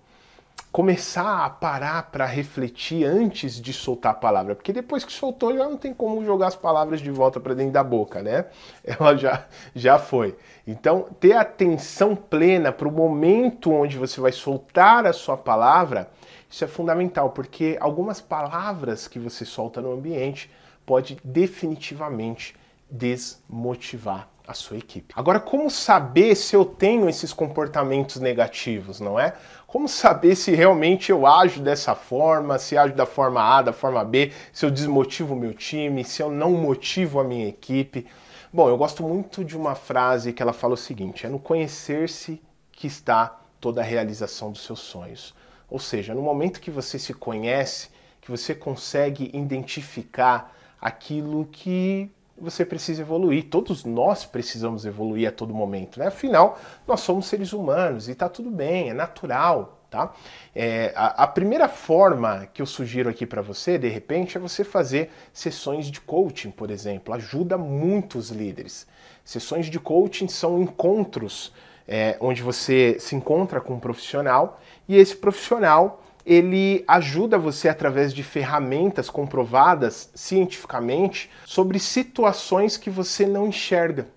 Começar 0.72 1.46
a 1.46 1.50
parar 1.50 2.12
para 2.12 2.26
refletir 2.26 3.04
antes 3.04 3.60
de 3.60 3.74
soltar 3.74 4.14
a 4.14 4.16
palavra, 4.16 4.56
porque 4.56 4.72
depois 4.72 5.04
que 5.04 5.12
soltou 5.12 5.54
já 5.54 5.66
não 5.66 5.76
tem 5.76 5.94
como 5.94 6.24
jogar 6.24 6.48
as 6.48 6.56
palavras 6.56 7.02
de 7.02 7.12
volta 7.12 7.42
para 7.42 7.54
dentro 7.54 7.74
da 7.74 7.84
boca, 7.84 8.24
né? 8.24 8.46
Ela 8.82 9.18
já, 9.18 9.46
já 9.76 10.00
foi. 10.00 10.34
Então, 10.66 11.08
ter 11.20 11.34
atenção 11.34 12.16
plena 12.16 12.72
para 12.72 12.88
o 12.88 12.92
momento 12.92 13.74
onde 13.74 13.98
você 13.98 14.22
vai 14.22 14.32
soltar 14.32 15.06
a 15.06 15.12
sua 15.12 15.36
palavra, 15.36 16.10
isso 16.50 16.64
é 16.64 16.68
fundamental, 16.68 17.32
porque 17.32 17.76
algumas 17.82 18.22
palavras 18.22 19.10
que 19.10 19.20
você 19.20 19.44
solta 19.44 19.82
no 19.82 19.92
ambiente 19.92 20.50
pode 20.86 21.18
definitivamente 21.22 22.56
desmotivar 22.90 24.31
a 24.48 24.54
sua 24.54 24.78
equipe. 24.78 25.14
Agora, 25.16 25.40
como 25.40 25.70
saber 25.70 26.36
se 26.36 26.56
eu 26.56 26.66
tenho 26.66 27.08
esses 27.08 27.32
comportamentos 27.32 28.20
negativos, 28.20 29.00
não 29.00 29.20
é? 29.20 29.34
Como 29.68 29.88
saber 29.88 30.36
se 30.36 30.52
realmente 30.52 31.12
eu 31.12 31.26
ajo 31.26 31.62
dessa 31.62 31.96
forma, 31.96 32.60
se 32.60 32.78
ajo 32.78 32.94
da 32.94 33.06
forma 33.06 33.42
A, 33.42 33.62
da 33.62 33.74
forma 33.74 34.04
B, 34.04 34.32
se 34.52 34.66
eu 34.66 34.72
desmotivo 34.72 35.34
o 35.34 35.38
meu 35.38 35.54
time, 35.54 36.04
se 36.04 36.22
eu 36.22 36.32
não 36.32 36.52
motivo 36.52 37.20
a 37.20 37.24
minha 37.24 37.48
equipe? 37.48 38.06
Bom, 38.52 38.68
eu 38.68 38.78
gosto 38.78 39.02
muito 39.02 39.46
de 39.46 39.56
uma 39.56 39.76
frase 39.76 40.34
que 40.34 40.42
ela 40.44 40.52
fala 40.52 40.74
o 40.74 40.78
seguinte: 40.78 41.26
é 41.26 41.30
no 41.30 41.40
conhecer-se 41.40 42.42
que 42.72 42.88
está 42.88 43.40
toda 43.62 43.80
a 43.80 43.84
realização 43.84 44.52
dos 44.52 44.66
seus 44.66 44.80
sonhos. 44.80 45.34
Ou 45.70 45.80
seja, 45.80 46.14
no 46.14 46.22
momento 46.22 46.60
que 46.60 46.70
você 46.70 47.00
se 47.00 47.14
conhece, 47.14 47.90
que 48.20 48.30
você 48.30 48.54
consegue 48.54 49.32
identificar 49.34 50.54
aquilo 50.82 51.46
que 51.46 52.12
você 52.42 52.66
precisa 52.66 53.02
evoluir. 53.02 53.50
Todos 53.50 53.86
nós 53.86 54.26
precisamos 54.26 54.86
evoluir 54.86 55.30
a 55.30 55.32
todo 55.32 55.54
momento, 55.54 56.00
né? 56.00 56.08
Afinal, 56.08 56.60
nós 56.88 57.02
somos 57.02 57.28
seres 57.28 57.54
humanos 57.54 58.10
e 58.10 58.16
tá 58.16 58.28
tudo 58.28 58.50
bem, 58.50 58.90
é 58.90 58.94
natural, 58.94 59.80
tá? 59.90 60.14
É, 60.56 60.92
a, 60.96 61.24
a, 61.24 61.28
primeira 61.28 61.70
forma 61.70 62.48
que 62.54 62.62
eu 62.62 62.66
sugiro 62.66 63.10
aqui 63.10 63.26
para 63.26 63.42
você, 63.42 63.78
de 63.78 63.88
repente, 63.88 64.38
é 64.38 64.40
você 64.40 64.64
fazer 64.64 65.12
sessões 65.32 65.88
de 65.88 66.02
coaching, 66.02 66.52
por 66.52 66.72
exemplo. 66.72 67.14
Ajuda 67.14 67.58
muitos 67.58 68.30
líderes. 68.30 68.88
Sessões 69.24 69.68
de 69.68 69.80
coaching 69.80 70.28
são 70.28 70.62
encontros 70.62 71.54
é, 71.88 72.18
onde 72.20 72.42
você 72.42 72.98
se 73.00 73.16
encontra 73.16 73.60
com 73.60 73.74
um 73.74 73.80
profissional 73.80 74.60
e 74.88 74.96
esse 74.96 75.16
profissional 75.16 76.02
ele 76.26 76.84
ajuda 76.88 77.38
você 77.38 77.70
através 77.70 78.14
de 78.14 78.24
ferramentas 78.24 79.10
comprovadas 79.10 80.10
cientificamente 80.14 81.30
sobre 81.46 81.80
situações 81.80 82.78
que 82.78 82.90
você 82.90 83.26
não 83.26 83.48
enxerga. 83.48 84.08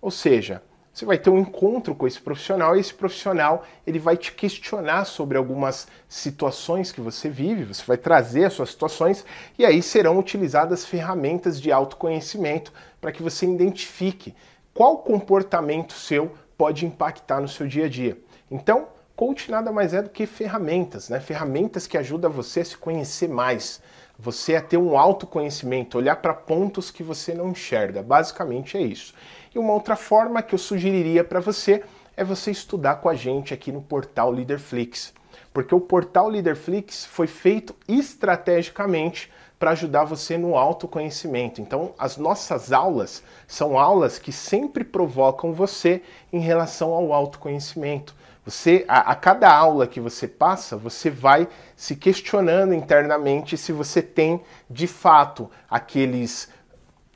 Ou 0.00 0.10
seja, 0.10 0.62
você 0.92 1.06
vai 1.06 1.16
ter 1.16 1.30
um 1.30 1.38
encontro 1.38 1.94
com 1.94 2.06
esse 2.06 2.20
profissional 2.20 2.76
e 2.76 2.80
esse 2.80 2.92
profissional 2.92 3.64
ele 3.86 3.98
vai 3.98 4.14
te 4.14 4.32
questionar 4.32 5.06
sobre 5.06 5.38
algumas 5.38 5.88
situações 6.06 6.92
que 6.92 7.00
você 7.00 7.30
vive, 7.30 7.64
você 7.64 7.82
vai 7.86 7.96
trazer 7.96 8.44
as 8.44 8.52
suas 8.52 8.70
situações 8.70 9.24
e 9.58 9.64
aí 9.64 9.82
serão 9.82 10.18
utilizadas 10.18 10.84
ferramentas 10.84 11.58
de 11.58 11.72
autoconhecimento 11.72 12.72
para 13.00 13.10
que 13.10 13.22
você 13.22 13.46
identifique 13.46 14.34
qual 14.74 14.98
comportamento 14.98 15.94
seu 15.94 16.32
pode 16.58 16.84
impactar 16.84 17.40
no 17.40 17.48
seu 17.48 17.66
dia 17.66 17.86
a 17.86 17.88
dia. 17.88 18.18
Então, 18.50 18.88
coach 19.16 19.50
nada 19.50 19.70
mais 19.70 19.94
é 19.94 20.02
do 20.02 20.10
que 20.10 20.26
ferramentas, 20.26 21.08
né? 21.08 21.20
Ferramentas 21.20 21.86
que 21.86 21.98
ajudam 21.98 22.30
você 22.30 22.60
a 22.60 22.64
se 22.64 22.76
conhecer 22.76 23.28
mais, 23.28 23.82
você 24.18 24.56
a 24.56 24.62
ter 24.62 24.76
um 24.76 24.98
autoconhecimento, 24.98 25.98
olhar 25.98 26.16
para 26.16 26.34
pontos 26.34 26.90
que 26.90 27.02
você 27.02 27.34
não 27.34 27.50
enxerga. 27.50 28.02
Basicamente 28.02 28.76
é 28.76 28.80
isso. 28.80 29.14
E 29.54 29.58
uma 29.58 29.72
outra 29.72 29.96
forma 29.96 30.42
que 30.42 30.54
eu 30.54 30.58
sugeriria 30.58 31.24
para 31.24 31.40
você 31.40 31.82
é 32.16 32.24
você 32.24 32.50
estudar 32.50 32.96
com 32.96 33.08
a 33.08 33.14
gente 33.14 33.52
aqui 33.54 33.72
no 33.72 33.82
portal 33.82 34.30
Leaderflix. 34.30 35.12
Porque 35.52 35.74
o 35.74 35.80
portal 35.80 36.28
Leaderflix 36.28 37.04
foi 37.04 37.26
feito 37.26 37.74
estrategicamente 37.88 39.30
para 39.58 39.70
ajudar 39.70 40.04
você 40.04 40.36
no 40.36 40.56
autoconhecimento. 40.56 41.60
Então, 41.60 41.94
as 41.98 42.16
nossas 42.16 42.72
aulas 42.72 43.22
são 43.46 43.78
aulas 43.78 44.18
que 44.18 44.32
sempre 44.32 44.82
provocam 44.82 45.52
você 45.52 46.02
em 46.32 46.40
relação 46.40 46.92
ao 46.92 47.12
autoconhecimento. 47.12 48.14
Você, 48.44 48.84
a, 48.88 49.12
a, 49.12 49.14
cada 49.14 49.54
aula 49.54 49.86
que 49.86 50.00
você 50.00 50.26
passa, 50.26 50.76
você 50.76 51.08
vai 51.08 51.46
se 51.76 51.94
questionando 51.94 52.74
internamente 52.74 53.56
se 53.56 53.72
você 53.72 54.02
tem 54.02 54.42
de 54.68 54.88
fato 54.88 55.48
aqueles 55.70 56.48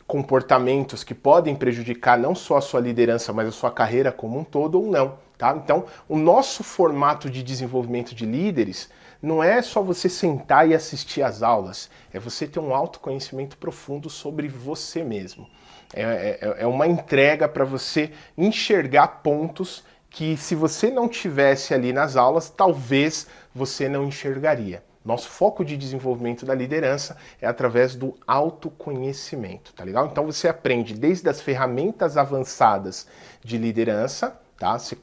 comportamentos 0.06 1.02
que 1.02 1.14
podem 1.14 1.56
prejudicar 1.56 2.16
não 2.16 2.32
só 2.32 2.58
a 2.58 2.60
sua 2.60 2.80
liderança, 2.80 3.32
mas 3.32 3.48
a 3.48 3.52
sua 3.52 3.72
carreira 3.72 4.12
como 4.12 4.38
um 4.38 4.44
todo 4.44 4.80
ou 4.80 4.88
não. 4.88 5.18
Tá? 5.36 5.54
Então, 5.62 5.84
o 6.08 6.16
nosso 6.16 6.62
formato 6.62 7.28
de 7.28 7.42
desenvolvimento 7.42 8.14
de 8.14 8.24
líderes 8.24 8.88
não 9.20 9.42
é 9.42 9.60
só 9.60 9.82
você 9.82 10.08
sentar 10.08 10.68
e 10.68 10.74
assistir 10.74 11.22
às 11.22 11.42
aulas, 11.42 11.90
é 12.12 12.18
você 12.20 12.46
ter 12.46 12.60
um 12.60 12.74
autoconhecimento 12.74 13.56
profundo 13.58 14.08
sobre 14.08 14.46
você 14.46 15.02
mesmo. 15.02 15.48
É, 15.92 16.38
é, 16.40 16.62
é 16.62 16.66
uma 16.66 16.86
entrega 16.86 17.48
para 17.48 17.64
você 17.64 18.12
enxergar 18.36 19.08
pontos 19.22 19.84
que 20.10 20.36
se 20.36 20.54
você 20.54 20.90
não 20.90 21.08
tivesse 21.08 21.74
ali 21.74 21.92
nas 21.92 22.16
aulas, 22.16 22.48
talvez 22.48 23.26
você 23.54 23.88
não 23.88 24.04
enxergaria. 24.04 24.82
Nosso 25.04 25.28
foco 25.28 25.64
de 25.64 25.76
desenvolvimento 25.76 26.44
da 26.44 26.52
liderança 26.52 27.16
é 27.40 27.46
através 27.46 27.94
do 27.94 28.16
autoconhecimento, 28.26 29.72
tá 29.72 29.84
legal? 29.84 30.06
Então 30.06 30.26
você 30.26 30.48
aprende 30.48 30.94
desde 30.94 31.28
as 31.28 31.40
ferramentas 31.40 32.16
avançadas 32.16 33.06
de 33.40 33.56
liderança, 33.56 34.36
tá? 34.58 34.76
Você 34.76 34.96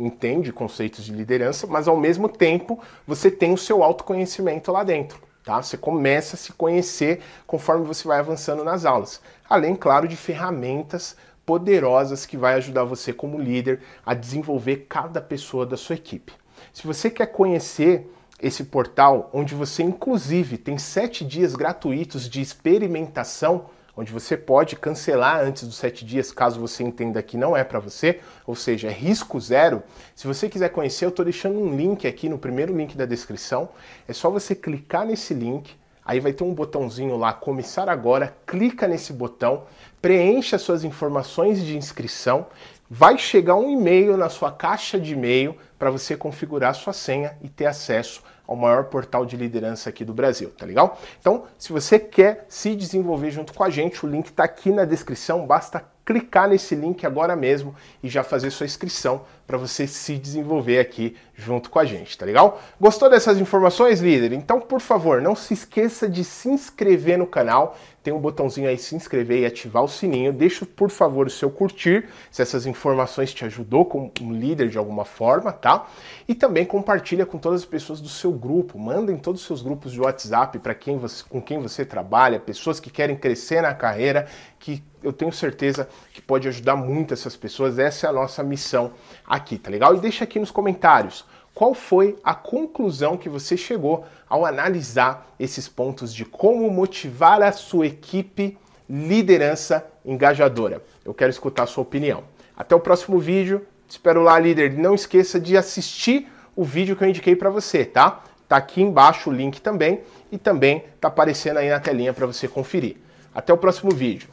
entende 0.00 0.52
conceitos 0.52 1.04
de 1.04 1.12
liderança, 1.12 1.66
mas 1.66 1.88
ao 1.88 1.96
mesmo 1.96 2.28
tempo 2.28 2.78
você 3.04 3.32
tem 3.32 3.52
o 3.52 3.58
seu 3.58 3.82
autoconhecimento 3.82 4.70
lá 4.70 4.84
dentro. 4.84 5.26
Tá? 5.48 5.62
Você 5.62 5.78
começa 5.78 6.36
a 6.36 6.38
se 6.38 6.52
conhecer 6.52 7.20
conforme 7.46 7.86
você 7.86 8.06
vai 8.06 8.18
avançando 8.18 8.62
nas 8.62 8.84
aulas. 8.84 9.18
Além, 9.48 9.74
claro, 9.74 10.06
de 10.06 10.14
ferramentas 10.14 11.16
poderosas 11.48 12.26
que 12.26 12.36
vai 12.36 12.56
ajudar 12.56 12.84
você 12.84 13.10
como 13.10 13.38
líder 13.38 13.80
a 14.04 14.12
desenvolver 14.12 14.84
cada 14.86 15.18
pessoa 15.18 15.64
da 15.64 15.78
sua 15.78 15.94
equipe. 15.94 16.34
Se 16.74 16.86
você 16.86 17.08
quer 17.08 17.28
conhecer 17.28 18.06
esse 18.38 18.64
portal, 18.64 19.30
onde 19.32 19.54
você 19.54 19.82
inclusive 19.82 20.58
tem 20.58 20.76
sete 20.76 21.24
dias 21.24 21.56
gratuitos 21.56 22.28
de 22.28 22.42
experimentação, 22.42 23.70
onde 23.96 24.12
você 24.12 24.36
pode 24.36 24.76
cancelar 24.76 25.40
antes 25.40 25.64
dos 25.64 25.76
sete 25.76 26.04
dias, 26.04 26.30
caso 26.30 26.60
você 26.60 26.82
entenda 26.82 27.22
que 27.22 27.38
não 27.38 27.56
é 27.56 27.64
para 27.64 27.80
você, 27.80 28.20
ou 28.46 28.54
seja, 28.54 28.88
é 28.88 28.92
risco 28.92 29.40
zero. 29.40 29.82
Se 30.14 30.26
você 30.26 30.50
quiser 30.50 30.68
conhecer, 30.68 31.06
eu 31.06 31.08
estou 31.08 31.24
deixando 31.24 31.58
um 31.58 31.74
link 31.74 32.06
aqui 32.06 32.28
no 32.28 32.36
primeiro 32.36 32.76
link 32.76 32.94
da 32.94 33.06
descrição. 33.06 33.70
É 34.06 34.12
só 34.12 34.28
você 34.28 34.54
clicar 34.54 35.06
nesse 35.06 35.32
link, 35.32 35.74
aí 36.08 36.20
vai 36.20 36.32
ter 36.32 36.42
um 36.42 36.54
botãozinho 36.54 37.18
lá, 37.18 37.34
começar 37.34 37.86
agora, 37.86 38.34
clica 38.46 38.88
nesse 38.88 39.12
botão, 39.12 39.64
preencha 40.00 40.56
suas 40.56 40.82
informações 40.82 41.62
de 41.62 41.76
inscrição, 41.76 42.46
vai 42.88 43.18
chegar 43.18 43.56
um 43.56 43.68
e-mail 43.68 44.16
na 44.16 44.30
sua 44.30 44.50
caixa 44.50 44.98
de 44.98 45.12
e-mail 45.12 45.54
para 45.78 45.90
você 45.90 46.16
configurar 46.16 46.74
sua 46.74 46.94
senha 46.94 47.36
e 47.42 47.48
ter 47.50 47.66
acesso 47.66 48.22
ao 48.46 48.56
maior 48.56 48.84
portal 48.84 49.26
de 49.26 49.36
liderança 49.36 49.90
aqui 49.90 50.02
do 50.02 50.14
Brasil, 50.14 50.50
tá 50.56 50.64
legal? 50.64 50.98
Então, 51.20 51.44
se 51.58 51.70
você 51.70 51.98
quer 51.98 52.46
se 52.48 52.74
desenvolver 52.74 53.30
junto 53.30 53.52
com 53.52 53.62
a 53.62 53.68
gente, 53.68 54.06
o 54.06 54.08
link 54.08 54.28
está 54.28 54.44
aqui 54.44 54.70
na 54.70 54.86
descrição, 54.86 55.46
basta 55.46 55.84
clicar 56.06 56.48
nesse 56.48 56.74
link 56.74 57.04
agora 57.04 57.36
mesmo 57.36 57.74
e 58.02 58.08
já 58.08 58.24
fazer 58.24 58.50
sua 58.50 58.64
inscrição 58.64 59.26
para 59.48 59.56
você 59.56 59.86
se 59.86 60.18
desenvolver 60.18 60.78
aqui 60.78 61.16
junto 61.34 61.70
com 61.70 61.78
a 61.78 61.84
gente, 61.86 62.18
tá 62.18 62.26
legal? 62.26 62.60
Gostou 62.78 63.08
dessas 63.08 63.40
informações, 63.40 63.98
líder? 63.98 64.34
Então, 64.34 64.60
por 64.60 64.78
favor, 64.78 65.22
não 65.22 65.34
se 65.34 65.54
esqueça 65.54 66.06
de 66.06 66.22
se 66.22 66.50
inscrever 66.50 67.16
no 67.16 67.26
canal. 67.26 67.74
Tem 68.02 68.12
um 68.12 68.20
botãozinho 68.20 68.68
aí 68.68 68.76
se 68.76 68.94
inscrever 68.94 69.40
e 69.40 69.46
ativar 69.46 69.82
o 69.82 69.88
sininho. 69.88 70.34
Deixa, 70.34 70.66
por 70.66 70.90
favor, 70.90 71.26
o 71.26 71.30
seu 71.30 71.50
curtir, 71.50 72.08
se 72.30 72.42
essas 72.42 72.66
informações 72.66 73.32
te 73.32 73.42
ajudou 73.46 73.86
como 73.86 74.12
um 74.20 74.32
líder 74.32 74.68
de 74.68 74.76
alguma 74.76 75.06
forma, 75.06 75.50
tá? 75.50 75.86
E 76.26 76.34
também 76.34 76.66
compartilha 76.66 77.24
com 77.24 77.38
todas 77.38 77.62
as 77.62 77.66
pessoas 77.66 78.02
do 78.02 78.08
seu 78.08 78.32
grupo. 78.32 78.78
Manda 78.78 79.10
em 79.10 79.16
todos 79.16 79.40
os 79.40 79.46
seus 79.46 79.62
grupos 79.62 79.92
de 79.92 80.00
WhatsApp 80.00 80.58
para 80.58 80.74
quem 80.74 80.98
você, 80.98 81.24
com 81.26 81.40
quem 81.40 81.58
você 81.58 81.86
trabalha, 81.86 82.38
pessoas 82.38 82.78
que 82.78 82.90
querem 82.90 83.16
crescer 83.16 83.62
na 83.62 83.72
carreira, 83.72 84.26
que 84.58 84.82
eu 85.02 85.12
tenho 85.12 85.32
certeza 85.32 85.88
que 86.18 86.22
pode 86.22 86.48
ajudar 86.48 86.74
muito 86.74 87.14
essas 87.14 87.36
pessoas. 87.36 87.78
Essa 87.78 88.08
é 88.08 88.10
a 88.10 88.12
nossa 88.12 88.42
missão 88.42 88.92
aqui, 89.24 89.56
tá 89.56 89.70
legal? 89.70 89.94
E 89.94 90.00
deixa 90.00 90.24
aqui 90.24 90.40
nos 90.40 90.50
comentários 90.50 91.24
qual 91.54 91.74
foi 91.74 92.16
a 92.24 92.34
conclusão 92.34 93.16
que 93.16 93.28
você 93.28 93.56
chegou 93.56 94.04
ao 94.28 94.44
analisar 94.44 95.28
esses 95.38 95.68
pontos 95.68 96.12
de 96.12 96.24
como 96.24 96.68
motivar 96.70 97.40
a 97.40 97.52
sua 97.52 97.86
equipe 97.86 98.58
liderança 98.90 99.86
engajadora. 100.04 100.82
Eu 101.04 101.14
quero 101.14 101.30
escutar 101.30 101.64
a 101.64 101.66
sua 101.66 101.82
opinião. 101.82 102.24
Até 102.56 102.74
o 102.74 102.80
próximo 102.80 103.18
vídeo. 103.20 103.64
Espero 103.88 104.22
lá, 104.22 104.38
líder. 104.38 104.76
Não 104.76 104.94
esqueça 104.94 105.38
de 105.38 105.56
assistir 105.56 106.28
o 106.56 106.64
vídeo 106.64 106.96
que 106.96 107.04
eu 107.04 107.08
indiquei 107.08 107.36
para 107.36 107.48
você, 107.48 107.84
tá? 107.84 108.24
Tá 108.48 108.56
aqui 108.56 108.82
embaixo 108.82 109.30
o 109.30 109.32
link 109.32 109.60
também 109.60 110.00
e 110.32 110.38
também 110.38 110.84
tá 111.00 111.06
aparecendo 111.06 111.58
aí 111.58 111.68
na 111.68 111.78
telinha 111.78 112.12
para 112.12 112.26
você 112.26 112.48
conferir. 112.48 112.96
Até 113.32 113.52
o 113.52 113.58
próximo 113.58 113.92
vídeo. 113.92 114.28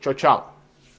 Tchau, 0.00 0.12
tchau. 0.12 0.59